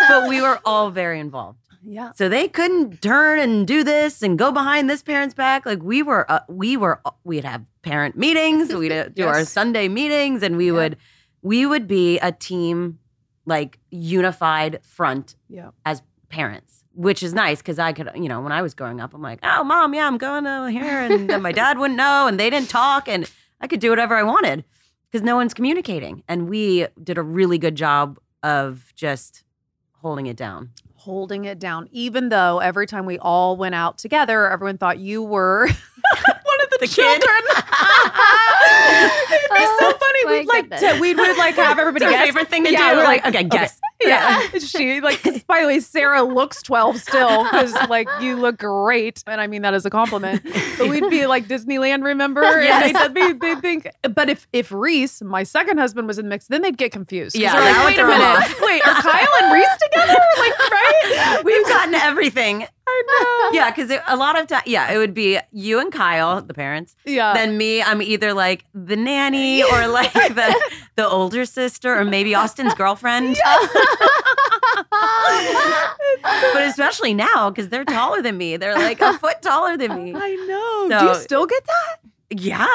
[0.09, 1.59] but we were all very involved.
[1.83, 2.11] yeah.
[2.13, 5.65] So they couldn't turn and do this and go behind this parent's back.
[5.65, 8.73] Like we were, uh, we were, we'd have parent meetings.
[8.73, 10.71] We'd uh, do our Sunday meetings, and we Yeah.
[10.73, 10.97] would,
[11.45, 12.97] we would be a team,
[13.45, 15.69] like unified front Yeah.
[15.85, 19.13] as parents, which is nice because I could, you know, when I was growing up,
[19.13, 22.25] I'm like, oh, mom, yeah, I'm going over here, and then my dad wouldn't know,
[22.27, 23.29] and they didn't talk, and
[23.61, 24.65] I could do whatever I wanted
[25.11, 29.43] because no one's communicating, and we did a really good job of just
[30.01, 30.71] holding it down.
[30.95, 35.21] Holding it down, even though every time we all went out together, everyone thought you
[35.21, 35.69] were
[36.89, 37.41] the, children.
[39.31, 40.39] It'd be so Oh, funny.
[40.39, 42.25] We'd like to, we would like have everybody guess.
[42.25, 42.97] favorite thing to Yeah, do.
[42.97, 43.79] we're like, okay, guess.
[44.01, 45.23] Yeah, she like.
[45.23, 49.47] 'cause by the way, Sarah looks twelve still because like you look great, and I
[49.47, 50.43] mean that as a compliment.
[50.77, 52.41] But we'd be like Disneyland, remember?
[52.61, 52.93] Yes.
[52.93, 53.87] And they'd, they, they think.
[54.13, 57.37] But if if Reese, my second husband, was in the mix, then they'd get confused.
[57.37, 60.19] Yeah, like, wait a minute, wait, are Kyle and Reese together?
[60.39, 61.41] Like, right?
[61.45, 62.67] We've gotten everything.
[62.87, 63.03] I
[63.51, 63.57] know.
[63.59, 66.95] Yeah, because a lot of time, yeah, it would be you and Kyle, the parents.
[67.05, 67.33] Yeah.
[67.33, 70.55] Then me, I'm either like the nanny or like the
[70.95, 73.37] the older sister or maybe Austin's girlfriend.
[76.53, 78.57] but especially now because they're taller than me.
[78.57, 80.13] They're like a foot taller than me.
[80.15, 80.89] I know.
[80.89, 81.97] So- Do you still get that?
[82.29, 82.67] Yeah.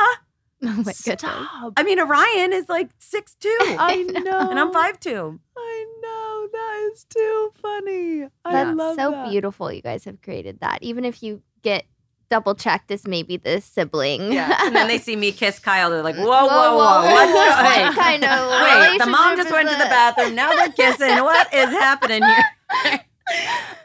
[0.65, 1.73] Oh my goodness.
[1.77, 4.51] I mean, Orion is like six two, I know.
[4.51, 5.41] and I'm five two.
[5.57, 6.49] I know.
[6.53, 8.25] That is too funny.
[8.45, 9.31] I That's love so that.
[9.31, 9.73] beautiful.
[9.73, 10.83] You guys have created that.
[10.83, 11.85] Even if you get
[12.31, 14.33] double checked as maybe the sibling.
[14.33, 14.57] Yeah.
[14.63, 15.91] And then they see me kiss Kyle.
[15.91, 17.03] They're like, whoa, whoa, whoa.
[17.11, 18.51] What's what kind of
[18.93, 20.35] Wait, the mom just is went to the bathroom.
[20.35, 21.23] Now they're kissing.
[21.25, 23.01] What is happening here?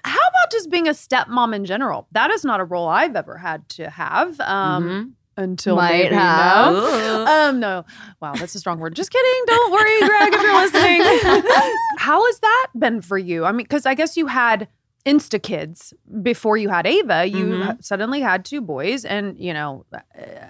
[0.03, 2.07] How about just being a stepmom in general?
[2.11, 4.39] That is not a role I've ever had to have.
[4.41, 6.73] Um, until Might maybe have.
[6.73, 7.49] now.
[7.49, 7.85] Um, no.
[8.21, 8.95] Wow, that's a strong word.
[8.95, 9.43] Just kidding.
[9.47, 11.01] Don't worry, Greg, if you're listening.
[11.97, 13.45] How has that been for you?
[13.45, 14.67] I mean, because I guess you had
[15.05, 17.25] Insta kids before you had Ava.
[17.27, 17.83] You Mhm.
[17.83, 19.85] suddenly had two boys, and you know,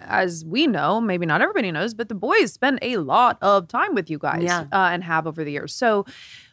[0.06, 3.94] as we know, maybe not everybody knows, but the boys spend a lot of time
[3.96, 4.62] with you guys, Yeah.
[4.72, 5.74] uh, and have over the years.
[5.76, 6.06] So.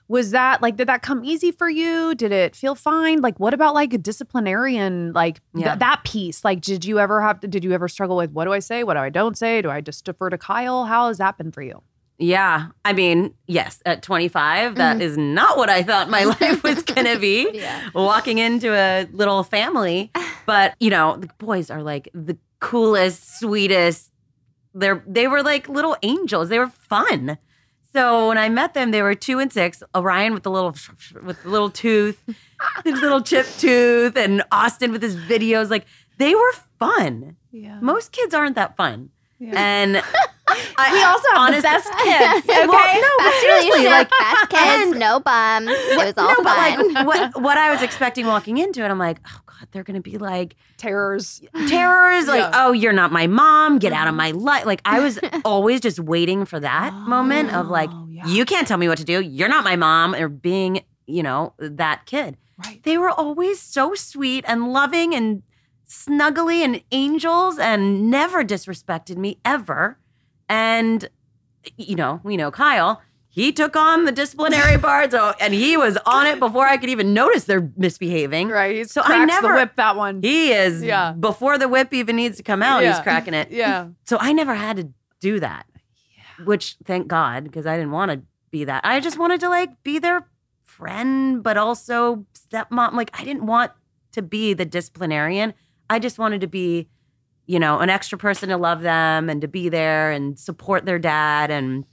[0.09, 2.15] Was that like, did that come easy for you?
[2.15, 3.21] Did it feel fine?
[3.21, 6.45] Like, what about like a disciplinarian, like th- that piece?
[6.45, 8.85] Like, did you ever have to, did you ever struggle with what do I say?
[8.85, 9.63] What do I don't say?
[9.63, 10.85] Do I just defer to Kyle?
[10.85, 11.83] How has that been for you?
[12.19, 12.69] Yeah.
[12.85, 15.03] I mean, yes, at 25, that mm-hmm.
[15.03, 17.51] is not what I thought my life was going to be.
[17.63, 17.91] Yeah.
[17.95, 20.11] Walking into a little family.
[20.45, 24.11] But, you know, the boys are like the coolest, sweetest.
[24.75, 26.49] They're they were like little angels.
[26.49, 27.39] They were fun.
[27.95, 29.83] So when I met them, they were two and six.
[29.95, 30.75] Orion with the little
[31.23, 32.23] with the little tooth,
[32.85, 35.69] his little chip tooth, and Austin with his videos.
[35.71, 35.85] Like
[36.19, 37.37] they were fun.
[37.51, 37.79] Yeah.
[37.81, 39.11] Most kids aren't that fun.
[39.39, 39.55] Yeah.
[39.57, 39.97] And
[40.79, 42.49] I, We also have honest- the best kids.
[42.49, 42.67] Okay.
[42.67, 45.69] Well, no, but seriously, like, best kids, no bums.
[45.71, 46.45] It was all no, fun.
[46.45, 49.85] but like what what I was expecting walking into it, I'm like, oh god, they're
[49.85, 51.41] gonna be like terrors.
[51.69, 52.51] terrors, like, Yeah.
[52.55, 54.17] oh, you're not my mom, get out of mm-hmm.
[54.19, 54.67] my life.
[54.67, 58.27] Like I was always just waiting for that moment of like, Oh, yeah.
[58.27, 59.21] you can't tell me what to do.
[59.21, 62.37] You're not my mom, or being, you know, that kid.
[62.65, 62.83] Right.
[62.83, 65.43] They were always so sweet and loving and
[65.89, 69.99] snuggly and angels and never disrespected me ever.
[70.49, 71.09] And
[71.77, 73.01] you know, we know Kyle.
[73.35, 76.91] He took on the disciplinary part, so and he was on it before I could
[76.91, 78.49] even notice they're misbehaving.
[78.49, 78.77] Right.
[78.77, 80.21] He's So I never- the whip that one.
[80.21, 81.13] He is Yeah.
[81.13, 83.51] before the whip even needs to come out, he's cracking it.
[83.51, 83.89] yeah.
[84.05, 84.89] So I never had to
[85.21, 85.65] do that.
[86.45, 88.21] Which thank God, because I didn't want to
[88.51, 88.85] be that.
[88.85, 90.27] I just wanted to like be their
[90.65, 92.93] friend, but also stepmom.
[92.95, 93.73] Like I didn't want
[94.13, 95.55] to be the disciplinarian.
[95.89, 96.89] I just wanted to be,
[97.47, 100.99] you know, an extra person to love them and to be there and support their
[100.99, 101.85] dad and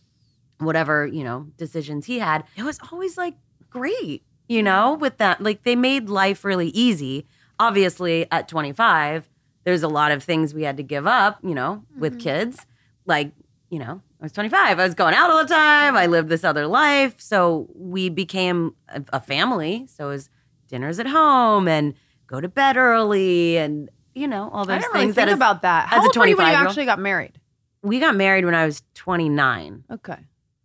[0.60, 2.44] whatever, you know, decisions he had.
[2.56, 3.36] It was always like
[3.70, 5.42] great, you know, with that.
[5.42, 7.26] Like they made life really easy.
[7.60, 9.30] Obviously, at 25,
[9.64, 12.22] there's a lot of things we had to give up, you know, with mm-hmm.
[12.22, 12.66] kids.
[13.06, 13.32] Like,
[13.70, 14.80] you know, I was 25.
[14.80, 15.96] I was going out all the time.
[15.96, 17.20] I lived this other life.
[17.20, 19.88] So we became a, a family.
[19.88, 20.30] So it was
[20.68, 21.94] dinners at home and
[22.28, 24.94] go to bed early and, you know, all I those didn't things.
[24.94, 25.88] really that think is- about that.
[25.88, 27.40] How as a old were you when you actually got married?
[27.82, 29.84] we got married when I was 29.
[29.92, 30.18] Okay.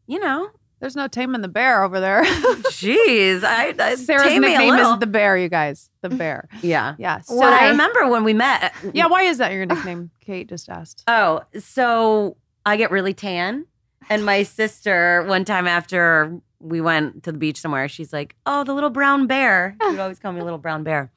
[0.06, 0.50] You know,
[0.80, 2.22] There's no taming the bear over there.
[2.24, 3.42] jeez.
[3.42, 5.90] I, I Sarah's tame me a nickname is the bear, you guys.
[6.02, 6.48] The bear.
[6.62, 6.94] Yeah.
[6.98, 7.20] Yeah.
[7.20, 8.64] So So I remember when we met.
[8.84, 10.10] Uh, yeah, why is that your nickname?
[10.20, 11.02] Kate just asked.
[11.08, 12.36] Oh, so
[12.66, 13.66] I get really tan.
[14.10, 18.64] And my sister, one time after we went to the beach somewhere, she's like, Oh,
[18.64, 19.76] the little brown bear.
[19.80, 21.10] She would always call me little brown bear.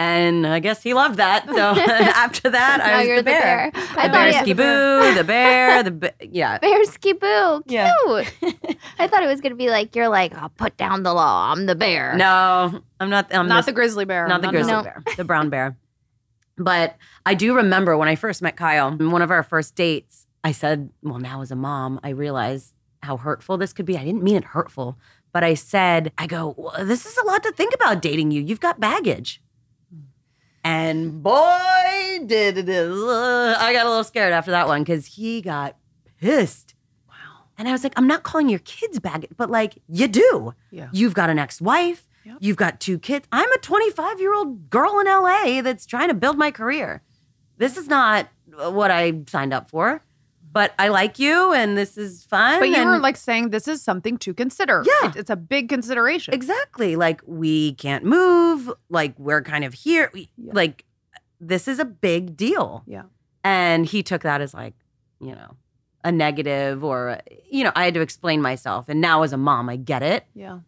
[0.00, 1.46] And I guess he loved that.
[1.46, 3.70] So after that, I was you're the bear.
[3.74, 6.56] I The thought bear ski boo, the bear, the ba- yeah.
[6.58, 7.62] bear ski boo.
[7.68, 7.68] Cute.
[7.68, 7.92] Yeah.
[8.98, 11.52] I thought it was gonna be like you're like, I'll put down the law.
[11.52, 12.16] I'm the bear.
[12.16, 13.32] No, I'm not.
[13.34, 14.26] I'm not this- the grizzly bear.
[14.26, 14.78] not the No, grizzly no.
[14.78, 14.84] No.
[14.84, 15.76] bear, the brown bear.
[16.56, 16.96] But
[17.26, 20.52] I do remember when I first met Kyle, in one of our first dates, I
[20.52, 22.72] said, Well, now as a mom, I realize
[23.02, 23.98] how hurtful this could be.
[23.98, 24.98] I didn't mean it hurtful,
[25.32, 28.40] but I said, I go, well, This is a lot to think about dating you.
[28.40, 29.42] You've got baggage.
[30.62, 32.68] And boy, did it.
[32.68, 35.76] uh, I got a little scared after that one because he got
[36.20, 36.74] pissed.
[37.08, 37.14] Wow.
[37.56, 40.54] And I was like, I'm not calling your kids baggage, but like, you do.
[40.70, 40.88] Yeah.
[40.92, 42.06] You've got an ex wife.
[42.24, 42.36] Yep.
[42.40, 43.26] You've got two kids.
[43.32, 47.02] I'm a 25 year old girl in LA that's trying to build my career.
[47.56, 50.02] This is not what I signed up for.
[50.52, 52.58] But I like you and this is fun.
[52.60, 54.84] But you were like saying this is something to consider.
[54.86, 55.10] Yeah.
[55.10, 56.34] It- it's a big consideration.
[56.34, 56.96] Exactly.
[56.96, 58.70] Like we can't move.
[58.88, 60.10] Like we're kind of here.
[60.12, 60.52] We- Yeah.
[60.54, 60.84] Like
[61.40, 62.82] this is a big deal.
[62.86, 63.04] Yeah.
[63.44, 64.74] And he took that as like,
[65.20, 65.56] you know,
[66.04, 67.18] a negative or,
[67.50, 68.88] you know, I had to explain myself.
[68.88, 70.24] And now as a mom, I get it.
[70.34, 70.60] Yeah.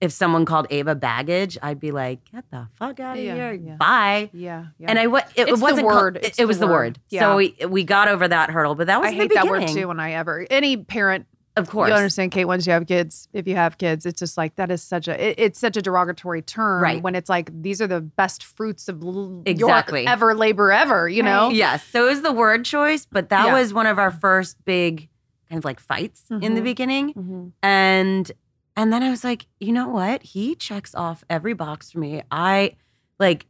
[0.00, 3.52] If someone called Ava baggage, I'd be like, get the fuck out of Yeah, here.
[3.52, 3.74] yeah.
[3.76, 4.30] Bye.
[4.32, 4.66] Yeah.
[4.78, 4.86] yeah.
[4.88, 5.02] And I,
[5.36, 6.16] it, the wasn't called- word.
[6.22, 6.72] it, it was the word.
[6.72, 7.00] word.
[7.10, 7.20] Yeah.
[7.20, 9.68] So we, we got over that hurdle, but that was I the hate that word
[9.68, 11.26] too when I ever any parent
[11.56, 11.88] Of course.
[11.90, 14.70] you understand Kate once you have kids if you have kids it's just like that
[14.70, 17.02] is such a it- it's such a derogatory term Right.
[17.02, 20.02] when it's like these are the best fruits of l- Exactly.
[20.04, 21.84] your ever labor ever you know Yes.
[21.84, 25.10] So it was the word choice, but that was one of our first big
[25.50, 26.64] kind of like fights in the Mhm.
[26.64, 27.12] beginning.
[27.14, 27.52] Mhm.
[27.62, 28.30] And
[28.76, 30.22] and then I was like, you know what?
[30.22, 32.22] He checks off every box for me.
[32.30, 32.76] I
[33.18, 33.46] like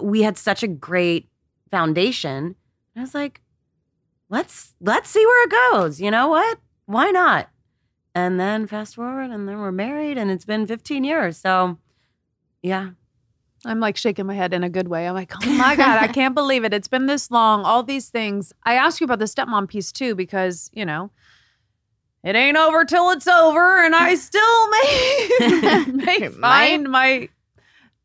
[0.00, 1.28] we had such a great
[1.70, 2.56] foundation.
[2.96, 3.40] I was like,
[4.28, 6.00] let's let's see where it goes.
[6.00, 6.58] You know what?
[6.86, 7.48] Why not?
[8.14, 11.36] And then fast forward and then we're married and it's been 15 years.
[11.36, 11.78] So
[12.62, 12.90] yeah.
[13.66, 15.08] I'm like shaking my head in a good way.
[15.08, 16.74] I'm like, oh my God, I can't believe it.
[16.74, 18.52] It's been this long, all these things.
[18.64, 21.10] I asked you about the stepmom piece too, because, you know,
[22.24, 23.84] it ain't over till it's over.
[23.84, 27.28] And I still may, may find my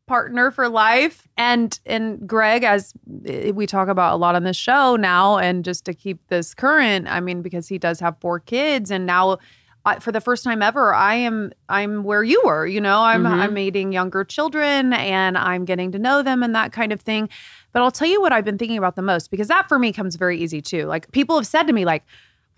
[0.06, 1.28] partner for life.
[1.36, 2.92] And and Greg, as
[3.26, 6.52] eh, we talk about a lot on this show now, and just to keep this
[6.54, 9.38] current, I mean, because he does have four kids, and now
[9.86, 12.66] I, for the first time ever, I am I'm where you were.
[12.66, 13.30] You know, I'm Mhm.
[13.30, 17.28] I'm meeting younger children, and I'm getting to know them and that kind of thing.
[17.72, 19.92] But I'll tell you what I've been thinking about the most because that for me
[19.92, 20.86] comes very easy too.
[20.86, 22.02] Like people have said to me, like.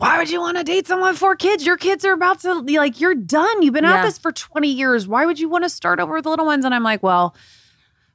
[0.03, 1.65] Why would you want to date someone with four kids?
[1.65, 3.63] Your kids are about to like you're done.
[3.63, 4.03] You've been at Yeah.
[4.03, 5.07] this for 20 years.
[5.07, 6.65] Why would you want to start over with the little ones?
[6.65, 7.37] And I'm like, well,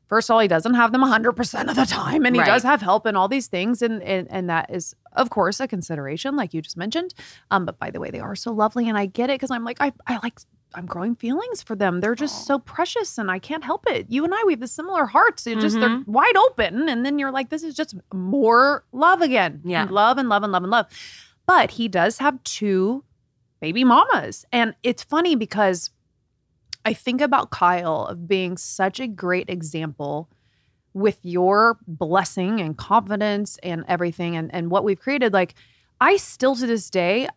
[0.09, 2.45] first of all, he doesn't have them 100% of the time and he Right.
[2.45, 5.67] does have help and all these things and, and and that is of course a
[5.67, 7.13] consideration like you just mentioned.
[7.51, 9.63] Um but by the way, they are so lovely and I get it cuz I'm
[9.63, 10.39] like I I like
[10.75, 12.01] I'm growing feelings for them.
[12.01, 14.07] They're just so precious and I can't help it.
[14.09, 15.47] You and I we have the similar hearts.
[15.47, 16.07] It just they're Mhm.
[16.07, 19.61] wide open and then you're like this is just more love again.
[19.63, 19.87] Yeah.
[19.89, 20.87] Love and love and love and love.
[21.47, 23.03] But he does have two
[23.59, 24.45] baby mamas.
[24.51, 25.89] And it's funny because
[26.85, 30.29] I think about Kyle of being such a great example
[30.93, 35.33] with your blessing and confidence and everything and, and what we've created.
[35.33, 35.55] Like,
[35.99, 37.27] I still to this day,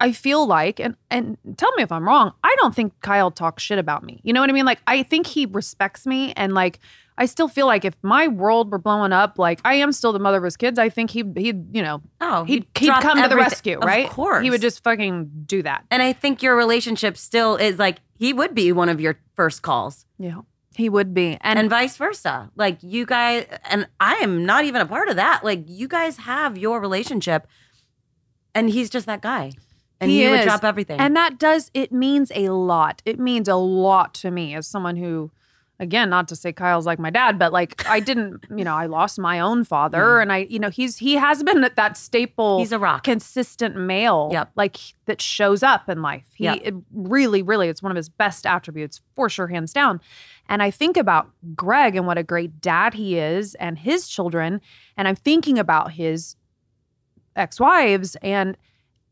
[0.00, 3.62] I feel like, and and tell me if I'm wrong, I don't think Kyle talks
[3.62, 4.20] shit about me.
[4.24, 4.66] You know what I mean?
[4.66, 6.80] Like, I think he respects me and like
[7.16, 10.18] I still feel like if my world were blowing up, like I am still the
[10.18, 13.22] mother of his kids, I think he'd he'd, you know, Oh, he'd he'd drop come
[13.22, 14.08] to the rescue, Of right?
[14.10, 14.42] course.
[14.42, 15.84] He would just fucking do that.
[15.90, 19.62] And I think your relationship still is like he would be one of your first
[19.62, 20.06] calls.
[20.18, 20.40] Yeah.
[20.76, 21.38] He would be.
[21.40, 22.50] And, and vice versa.
[22.56, 25.44] Like you guys, and I am not even a part of that.
[25.44, 27.46] Like you guys have your relationship,
[28.56, 29.52] and he's just that guy,
[30.00, 30.98] and He he, would drop everything.
[30.98, 33.02] And that does, it means a lot.
[33.04, 35.30] It means a lot to me as someone who,
[35.80, 38.86] again, not to say Kyle's like my dad, but like I didn't, you know, I
[38.86, 40.22] lost my own father mm-hmm.
[40.22, 43.02] and I, you know, he's, he has been that, that staple, he's a rock.
[43.02, 44.52] consistent male, Yep.
[44.54, 46.26] like that shows up in life.
[46.34, 46.60] He Yep.
[46.62, 50.00] it really, really, it's one of his best attributes for sure, hands down.
[50.48, 54.60] And I think about Greg and what a great dad he is and his children.
[54.96, 56.36] And I'm thinking about his
[57.34, 58.56] ex-wives and,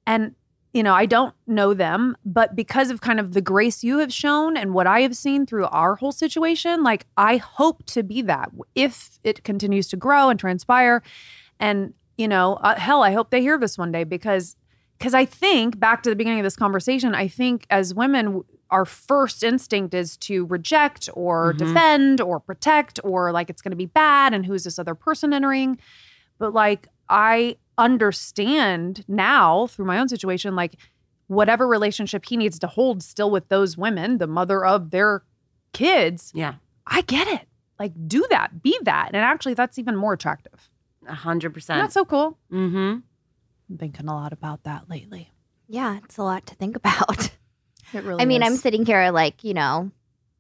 [0.06, 0.34] and,
[0.73, 4.12] you know, I don't know them, but because of kind of the grace you have
[4.12, 8.23] shown and what I have seen through our whole situation, like I hope to be
[8.23, 11.03] that if it continues to grow and transpire.
[11.61, 14.57] And, you know, uh, hell, I hope they hear this one day because
[14.99, 18.85] because I think back to the beginning of this conversation, I think as women, our
[18.85, 21.59] first instinct is to reject or Mhm.
[21.59, 25.33] defend or protect or like it's going to be bad and who's this other person
[25.33, 25.77] entering.
[26.39, 30.77] But like I understand now through my own situation, like
[31.27, 35.23] whatever relationship he needs to hold still with those women, the mother of their
[35.73, 36.55] kids, yeah,
[36.87, 37.49] I get it.
[37.79, 39.09] Like do that, be that.
[39.09, 40.70] And actually, that's even more attractive.
[41.07, 41.81] a hundred percent.
[41.81, 42.39] That's so cool.
[42.53, 42.99] Mm-hmm.
[43.70, 45.31] I'm thinking a lot about that lately.
[45.68, 47.31] Yeah, it's a lot to think about.
[47.95, 49.91] It really I mean, I'm sitting here like, you know,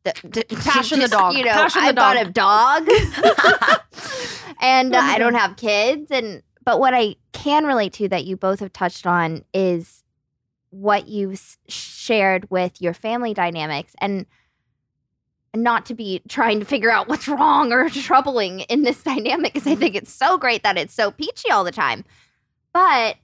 [0.04, 1.34] the, the, Passion the dog.
[1.34, 2.88] You know, Passion the I've got a dog,
[4.60, 6.10] and uh, I don't have kids.
[6.10, 10.02] And but what I can relate to that you both have touched on is
[10.70, 14.26] what you've shared with your family dynamics, and
[15.54, 19.66] not to be trying to figure out what's wrong or troubling in this dynamic, because
[19.66, 19.80] I mm-hmm.
[19.80, 22.04] think it's so great that it's so peachy all the time.
[22.72, 23.16] But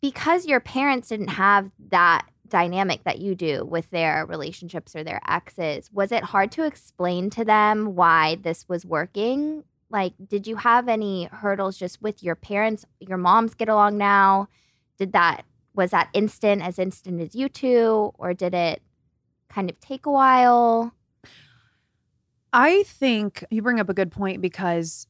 [0.00, 5.20] because your parents didn't have that dynamic that you do with their relationships or their
[5.26, 9.64] exes, was it hard to explain to them why this was working?
[9.94, 12.84] Like, did you have any hurdles just with your parents?
[12.98, 14.48] Your moms get along now.
[14.98, 18.82] did that was that instant as instant as you two or did it
[19.48, 20.92] kind of take a while?
[22.52, 25.06] I think you bring up a good point because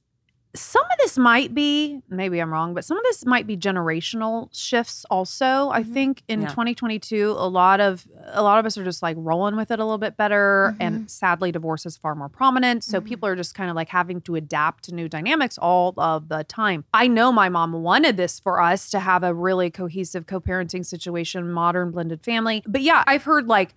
[0.55, 4.49] some of this might be, maybe I'm wrong, but some of this might be generational
[4.53, 5.71] shifts also.
[5.71, 5.93] I Mhm.
[5.93, 6.49] think in Yeah.
[6.49, 9.85] 2022 a lot of a lot of us are just like rolling with it a
[9.85, 10.77] little bit better Mhm.
[10.81, 12.83] and sadly divorce is far more prominent.
[12.85, 13.05] So Mhm.
[13.05, 16.45] people are just kind of like having to adapt to new dynamics all of the
[16.45, 16.85] time.
[16.95, 21.51] I know my mom wanted this for us to have a really cohesive co-parenting situation,
[21.53, 22.63] modern blended family.
[22.67, 23.75] But yeah, I've heard like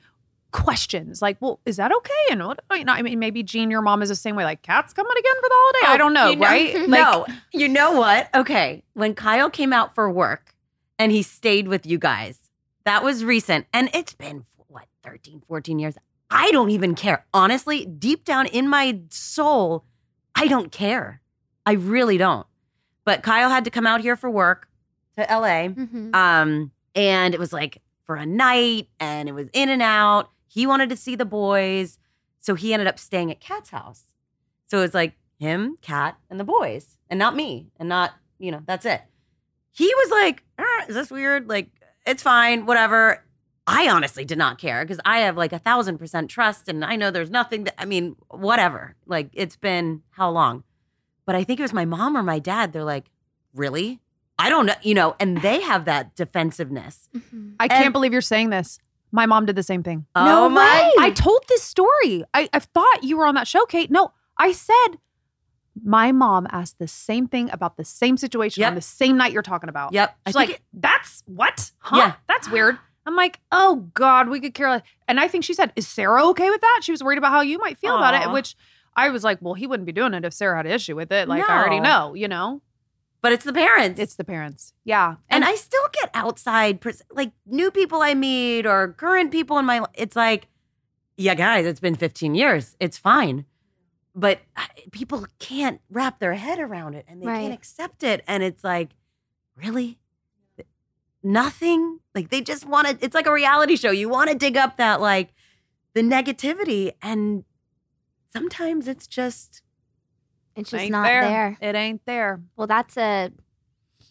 [0.51, 2.13] questions like, well, is that okay?
[2.31, 4.61] And what, you know, I mean, maybe Jean, your mom is the same way, like,
[4.61, 5.79] Catt's coming again for the holiday.
[5.91, 6.75] I Oh, don't know, you know- right?
[6.87, 8.29] Like, no, you know what?
[8.35, 10.53] Okay, when Kyle came out for work
[10.99, 12.49] and he stayed with you guys,
[12.85, 13.65] that was recent.
[13.73, 15.95] And it's been, what, 13, 14 years?
[16.29, 17.25] I don't even care.
[17.33, 19.85] Honestly, deep down in my soul,
[20.35, 21.21] I don't care.
[21.65, 22.45] I really don't.
[23.05, 24.67] But Kyle had to come out here for work
[25.17, 25.69] to LA.
[25.69, 26.13] Mm-hmm.
[26.13, 30.29] Um, and it was like for a night and it was in and out.
[30.57, 31.99] He wanted to see the boys.
[32.39, 34.03] So he ended up staying at Catt's house.
[34.65, 38.51] So it was like him, Catt, and the boys, and not me, and not, you
[38.51, 39.01] know, that's it.
[39.71, 41.47] He was like, "Ah, is this weird?
[41.47, 41.67] Like,
[42.07, 43.23] it's fine, whatever.
[43.67, 46.95] I honestly did not care because I have like a thousand percent trust and I
[46.95, 48.95] know there's nothing that, I mean, whatever.
[49.05, 50.63] Like, it's been how long?
[51.27, 52.73] But I think it was my mom or my dad.
[52.73, 53.11] They're like,
[53.53, 53.99] really?
[54.39, 57.09] I don't know, you know, and they have that defensiveness.
[57.15, 57.49] Mm-hmm.
[57.59, 58.79] I can't And- believe you're saying this.
[59.11, 60.05] My mom did the same thing.
[60.15, 62.23] Oh my- I told this story.
[62.33, 63.89] I, I thought you were on that show, Kate.
[63.89, 64.97] No, I said
[65.83, 68.69] my mom asked the same thing about the same situation Yep.
[68.69, 69.93] on the same night you're talking about.
[69.93, 70.15] Yep.
[70.25, 71.71] I She's think like, it- that's what?
[71.79, 71.97] Huh?
[71.97, 72.13] Yeah.
[72.27, 72.77] That's weird.
[73.05, 74.81] I'm like, oh God, we could care less.
[75.07, 76.81] And I think she said, is Sarah okay with that?
[76.83, 78.33] She was worried about how you might feel about it, Aw.
[78.33, 78.55] which
[78.95, 81.11] I was like, well, he wouldn't be doing it if Sarah had an issue with
[81.13, 81.27] it.
[81.29, 82.61] Like, I already know, you know?
[83.21, 83.99] But it's the parents.
[83.99, 84.73] It's the parents.
[84.83, 85.15] Yeah.
[85.29, 86.79] and I still get outside,
[87.11, 89.83] like new people I meet or current people in my.
[89.93, 90.47] It's like,
[91.17, 92.75] yeah, guys, it's been 15 years.
[92.79, 93.45] It's fine,
[94.15, 94.61] but uh,
[94.91, 97.41] people can't wrap their head around it and they Right.
[97.41, 98.23] can't accept it.
[98.27, 98.89] And it's like,
[99.55, 99.97] really,
[101.23, 101.99] nothing.
[102.15, 102.97] Like they just want to.
[103.03, 103.91] It's like a reality show.
[103.91, 105.29] You want to dig up that like
[105.93, 107.43] the negativity, and
[108.33, 109.61] sometimes it's just
[110.57, 111.57] It's just not there.
[111.61, 112.41] It ain't there.
[112.55, 113.31] Well, that's a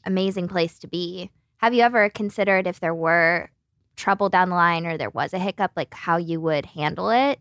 [0.05, 1.31] amazing place to be.
[1.59, 3.51] Have you ever considered if there were
[3.97, 7.39] trouble down the line or there was a hiccup, like how you would handle it?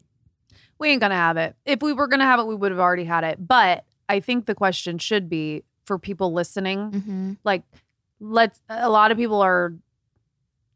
[0.77, 1.55] we ain't gonna have it.
[1.65, 3.37] If we were gonna have it, we would have already had it.
[3.47, 7.33] But I think the question should be for people listening, Mm-hmm.
[7.45, 7.63] like
[8.19, 9.73] let's a lot of people are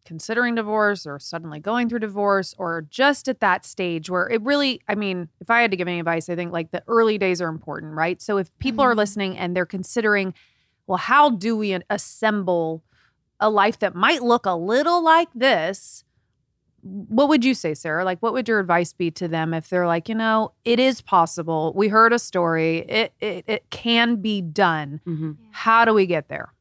[0.09, 4.81] considering divorce or suddenly going through divorce or just at that stage where it really
[4.87, 7.39] I mean, if I had to give any advice, I think like the early days
[7.43, 8.19] are important, right?
[8.19, 8.97] So if people are Mhm.
[8.97, 10.33] listening and they're considering,
[10.87, 12.83] well, how do we assemble
[13.39, 16.03] a life that might look a little like this?
[17.09, 18.05] what would you say, Sarah?
[18.05, 21.01] Like, what would your advice be to them if they're like, you know, it is
[21.01, 21.73] possible.
[21.75, 22.77] We heard a story.
[22.87, 25.01] It it, it can be done.
[25.05, 25.35] mhm.
[25.51, 26.53] How do we get there?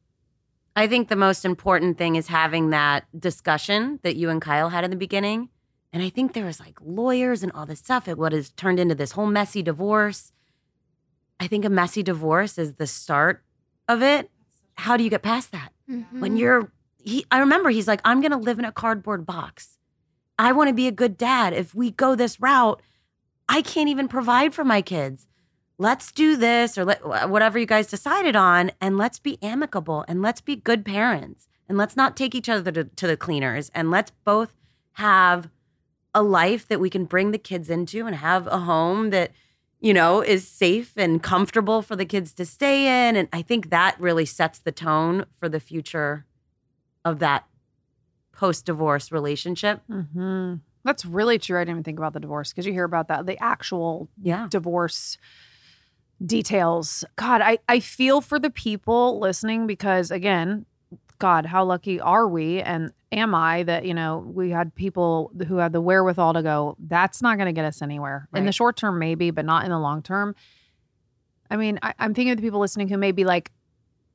[0.75, 4.83] I think the most important thing is having that discussion that you and Kyle had
[4.83, 5.49] in the beginning.
[5.91, 8.07] And I think there was like lawyers and all this stuff.
[8.07, 10.31] It what has turned into this whole messy divorce.
[11.39, 13.43] I think a messy divorce is the start
[13.87, 14.29] of it.
[14.75, 15.73] How do you get past that?
[15.89, 16.19] Mm-hmm.
[16.19, 16.71] When you're
[17.03, 19.77] he I remember he's like, I'm gonna live in a cardboard box.
[20.37, 21.53] I want to be a good dad.
[21.53, 22.81] If we go this route,
[23.49, 25.27] I can't even provide for my kids.
[25.81, 30.21] Let's do this or let, whatever you guys decided on, and let's be amicable and
[30.21, 33.89] let's be good parents and let's not take each other to, to the cleaners and
[33.89, 34.53] let's both
[34.93, 35.49] have
[36.13, 39.31] a life that we can bring the kids into and have a home that
[39.79, 43.69] you know is safe and comfortable for the kids to stay in and i think
[43.69, 46.25] that really sets the tone for the future
[47.05, 47.45] of that
[48.33, 50.55] post-divorce relationship Mm-hmm.
[50.85, 51.57] That's really true.
[51.57, 54.47] I didn't even think about the divorce because you hear about that, the actual yeah
[54.49, 55.17] divorce
[56.25, 57.03] details.
[57.15, 60.65] God, I, I feel for the people listening because, again,
[61.17, 62.61] God, how lucky are we?
[62.61, 66.77] And am I that, you know, we had people who had the wherewithal to go,
[66.79, 68.27] that's not going to get us anywhere.
[68.33, 70.35] In the short term, maybe, but not in the long term.
[71.51, 73.51] I mean, I, I'm thinking of the people listening who may be like,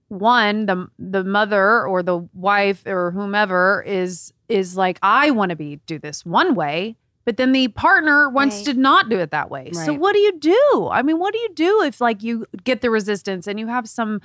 [0.08, 5.56] one, the the mother or the wife or whomever is is like, I want to
[5.56, 8.66] be do this one way, but then the partner wants Right.
[8.66, 9.72] to not do it that way.
[9.72, 10.88] So what do you do?
[10.90, 13.88] I mean, what do you do if like you get the resistance and you have
[13.88, 14.20] some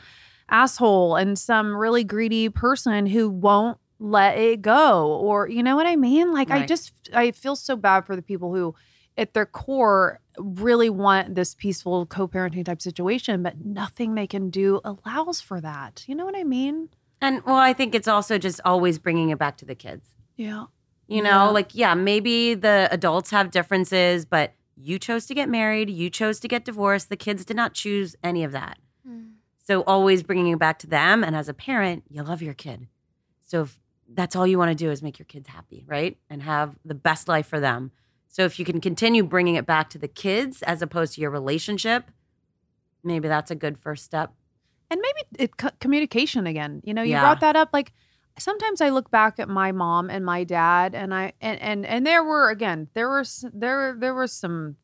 [0.49, 5.85] asshole and some really greedy person who won't let it go or you know what
[5.87, 6.33] I mean?
[6.33, 8.73] Like I just I feel so bad for the people who
[9.17, 14.79] at their core really want this peaceful co-parenting type situation but nothing they can do
[14.85, 16.05] allows for that.
[16.07, 16.89] You know what I mean?
[17.21, 20.07] And well, I think it's also just always bringing it back to the kids.
[20.37, 20.65] Yeah.
[21.09, 21.49] You know, Yeah.
[21.49, 26.39] like, yeah, maybe the adults have differences, but you chose to get married, you chose
[26.41, 27.09] to get divorced.
[27.09, 28.77] The kids did not choose any of that.
[29.05, 29.23] Hmm.
[29.57, 31.23] So always bringing it back to them.
[31.23, 32.87] And as a parent, you love your kid.
[33.41, 36.17] So if that's all you want to do is make your kids happy, right?
[36.29, 37.91] And have the best life for them.
[38.27, 41.31] So if you can continue bringing it back to the kids as opposed to your
[41.31, 42.11] relationship,
[43.03, 44.33] maybe that's a good first step.
[44.91, 47.21] and maybe it co- communication again you know you Yeah.
[47.21, 47.93] brought that up like
[48.37, 52.05] sometimes i look back at my mom and my dad and i and and, and
[52.05, 53.23] there were again there were
[53.53, 54.75] there there was some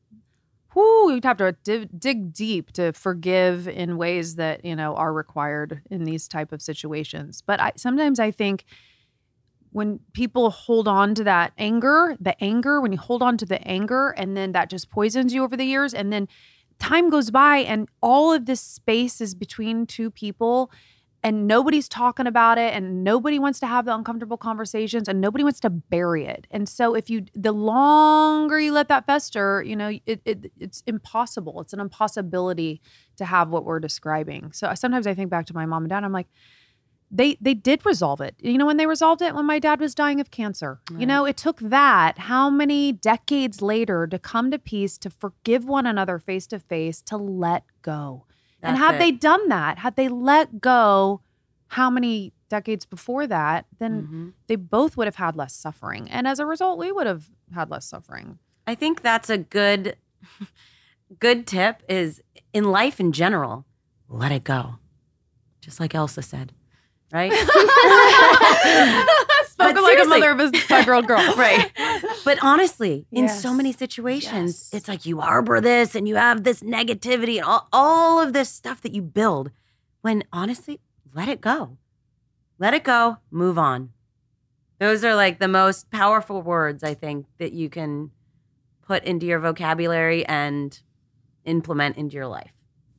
[0.76, 5.14] whoo you'd have to dig, dig deep to forgive in ways that you know are
[5.14, 7.42] required in these type of situations.
[7.42, 8.66] But i sometimes i think
[9.72, 13.66] when people hold on to that anger the anger when you hold on to the
[13.68, 16.28] anger and then that just poisons you over the years and then
[16.80, 20.72] time goes by and all of this space is between two people
[21.26, 25.44] and nobody's talking about it and nobody wants to have the uncomfortable conversations and nobody
[25.44, 29.76] wants to bury it and so if you the longer you let that fester you
[29.76, 32.80] know it, it it's impossible it's an impossibility
[33.18, 35.90] to have what we're describing so uh, sometimes i think back to my mom and
[35.90, 36.28] dad i'm like
[37.12, 38.36] they they did resolve it.
[38.40, 40.80] You know when they resolved it when my dad was dying of cancer.
[40.98, 45.66] You know, it took that how many decades later to come to peace, to forgive
[45.66, 48.26] one another face to face, to let go.
[48.68, 49.00] And had it.
[49.00, 51.22] they done that, had they let go
[51.68, 54.34] how many decades before that, then Mhm.
[54.48, 56.10] they both would have had less suffering.
[56.12, 58.38] And as a result, we would have had less suffering.
[58.68, 59.98] I think that's a good
[61.20, 62.22] good tip is
[62.54, 63.66] in life in general,
[64.10, 64.76] let it go.
[65.62, 66.54] Just like Elsa said.
[67.12, 67.32] Right?
[69.48, 71.18] Spoken like a mother of a five year old girl.
[71.36, 71.72] right.
[72.26, 74.74] But honestly, in so many situations, Yes.
[74.74, 78.50] it's like you harbor this and you have this negativity and all, all of this
[78.50, 79.52] stuff that you build.
[80.02, 80.80] When honestly,
[81.14, 81.78] let it go.
[82.60, 83.92] Let it go, move on.
[84.80, 88.12] Those are like the most powerful words I think that you can
[88.82, 90.78] put into your vocabulary and
[91.46, 92.52] implement into your life.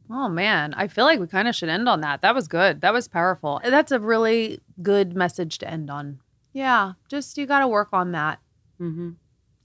[0.09, 2.23] Oh man, I feel like we kind of should end on that.
[2.23, 2.81] That was good.
[2.81, 3.61] That was powerful.
[3.65, 6.21] That's a really good message to end on.
[6.53, 8.39] Yeah, just you got to work on that.
[8.81, 9.11] Mm-hmm.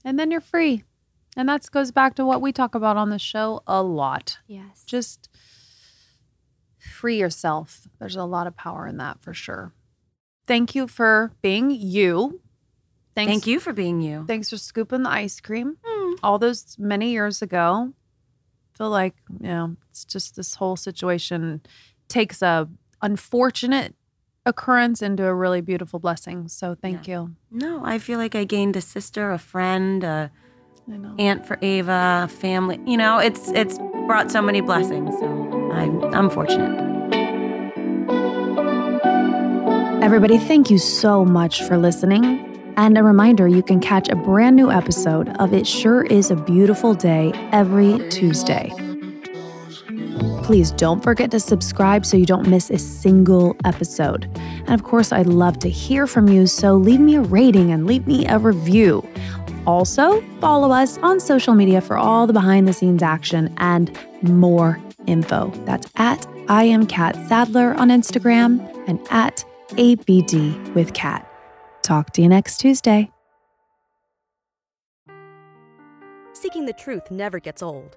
[0.04, 0.84] And then you're free.
[1.36, 4.38] And that goes back to what we talk about on the show a lot.
[4.46, 4.84] Yes.
[4.84, 5.28] Just
[6.78, 7.88] free yourself.
[7.98, 9.72] There's a lot of power in that for sure.
[10.46, 12.40] Thank you for being you.
[13.14, 14.24] Thanks, Thank you for being you.
[14.26, 15.76] Thanks for scooping the ice cream
[16.22, 17.92] all those many years ago.
[18.76, 21.60] Feel like, you know, it's just this whole situation
[22.08, 22.68] takes a
[23.02, 23.94] unfortunate
[24.44, 26.48] occurrence into a really beautiful blessing.
[26.48, 27.34] So thank you.
[27.50, 30.30] No, I feel like I gained a sister, a friend, a
[31.18, 32.80] aunt for Ava, family.
[32.86, 35.14] You know, it's it's brought so many blessings.
[35.18, 36.90] So I'm I'm fortunate.
[40.02, 42.48] Everybody, thank you so much for listening.
[42.76, 46.36] And a reminder you can catch a brand new episode of It Sure Is a
[46.36, 48.72] Beautiful Day every Tuesday.
[50.42, 54.28] Please don't forget to subscribe so you don't miss a single episode.
[54.36, 57.86] And of course, I'd love to hear from you, so leave me a rating and
[57.86, 59.06] leave me a review.
[59.66, 64.80] Also, follow us on social media for all the behind the scenes action and more
[65.06, 65.50] info.
[65.64, 69.44] That's at I am Catt Sadler on Instagram and at
[69.78, 71.28] ABD with Catt.
[71.82, 73.10] Talk to you next Tuesday.
[76.32, 77.96] Seeking the truth never gets old.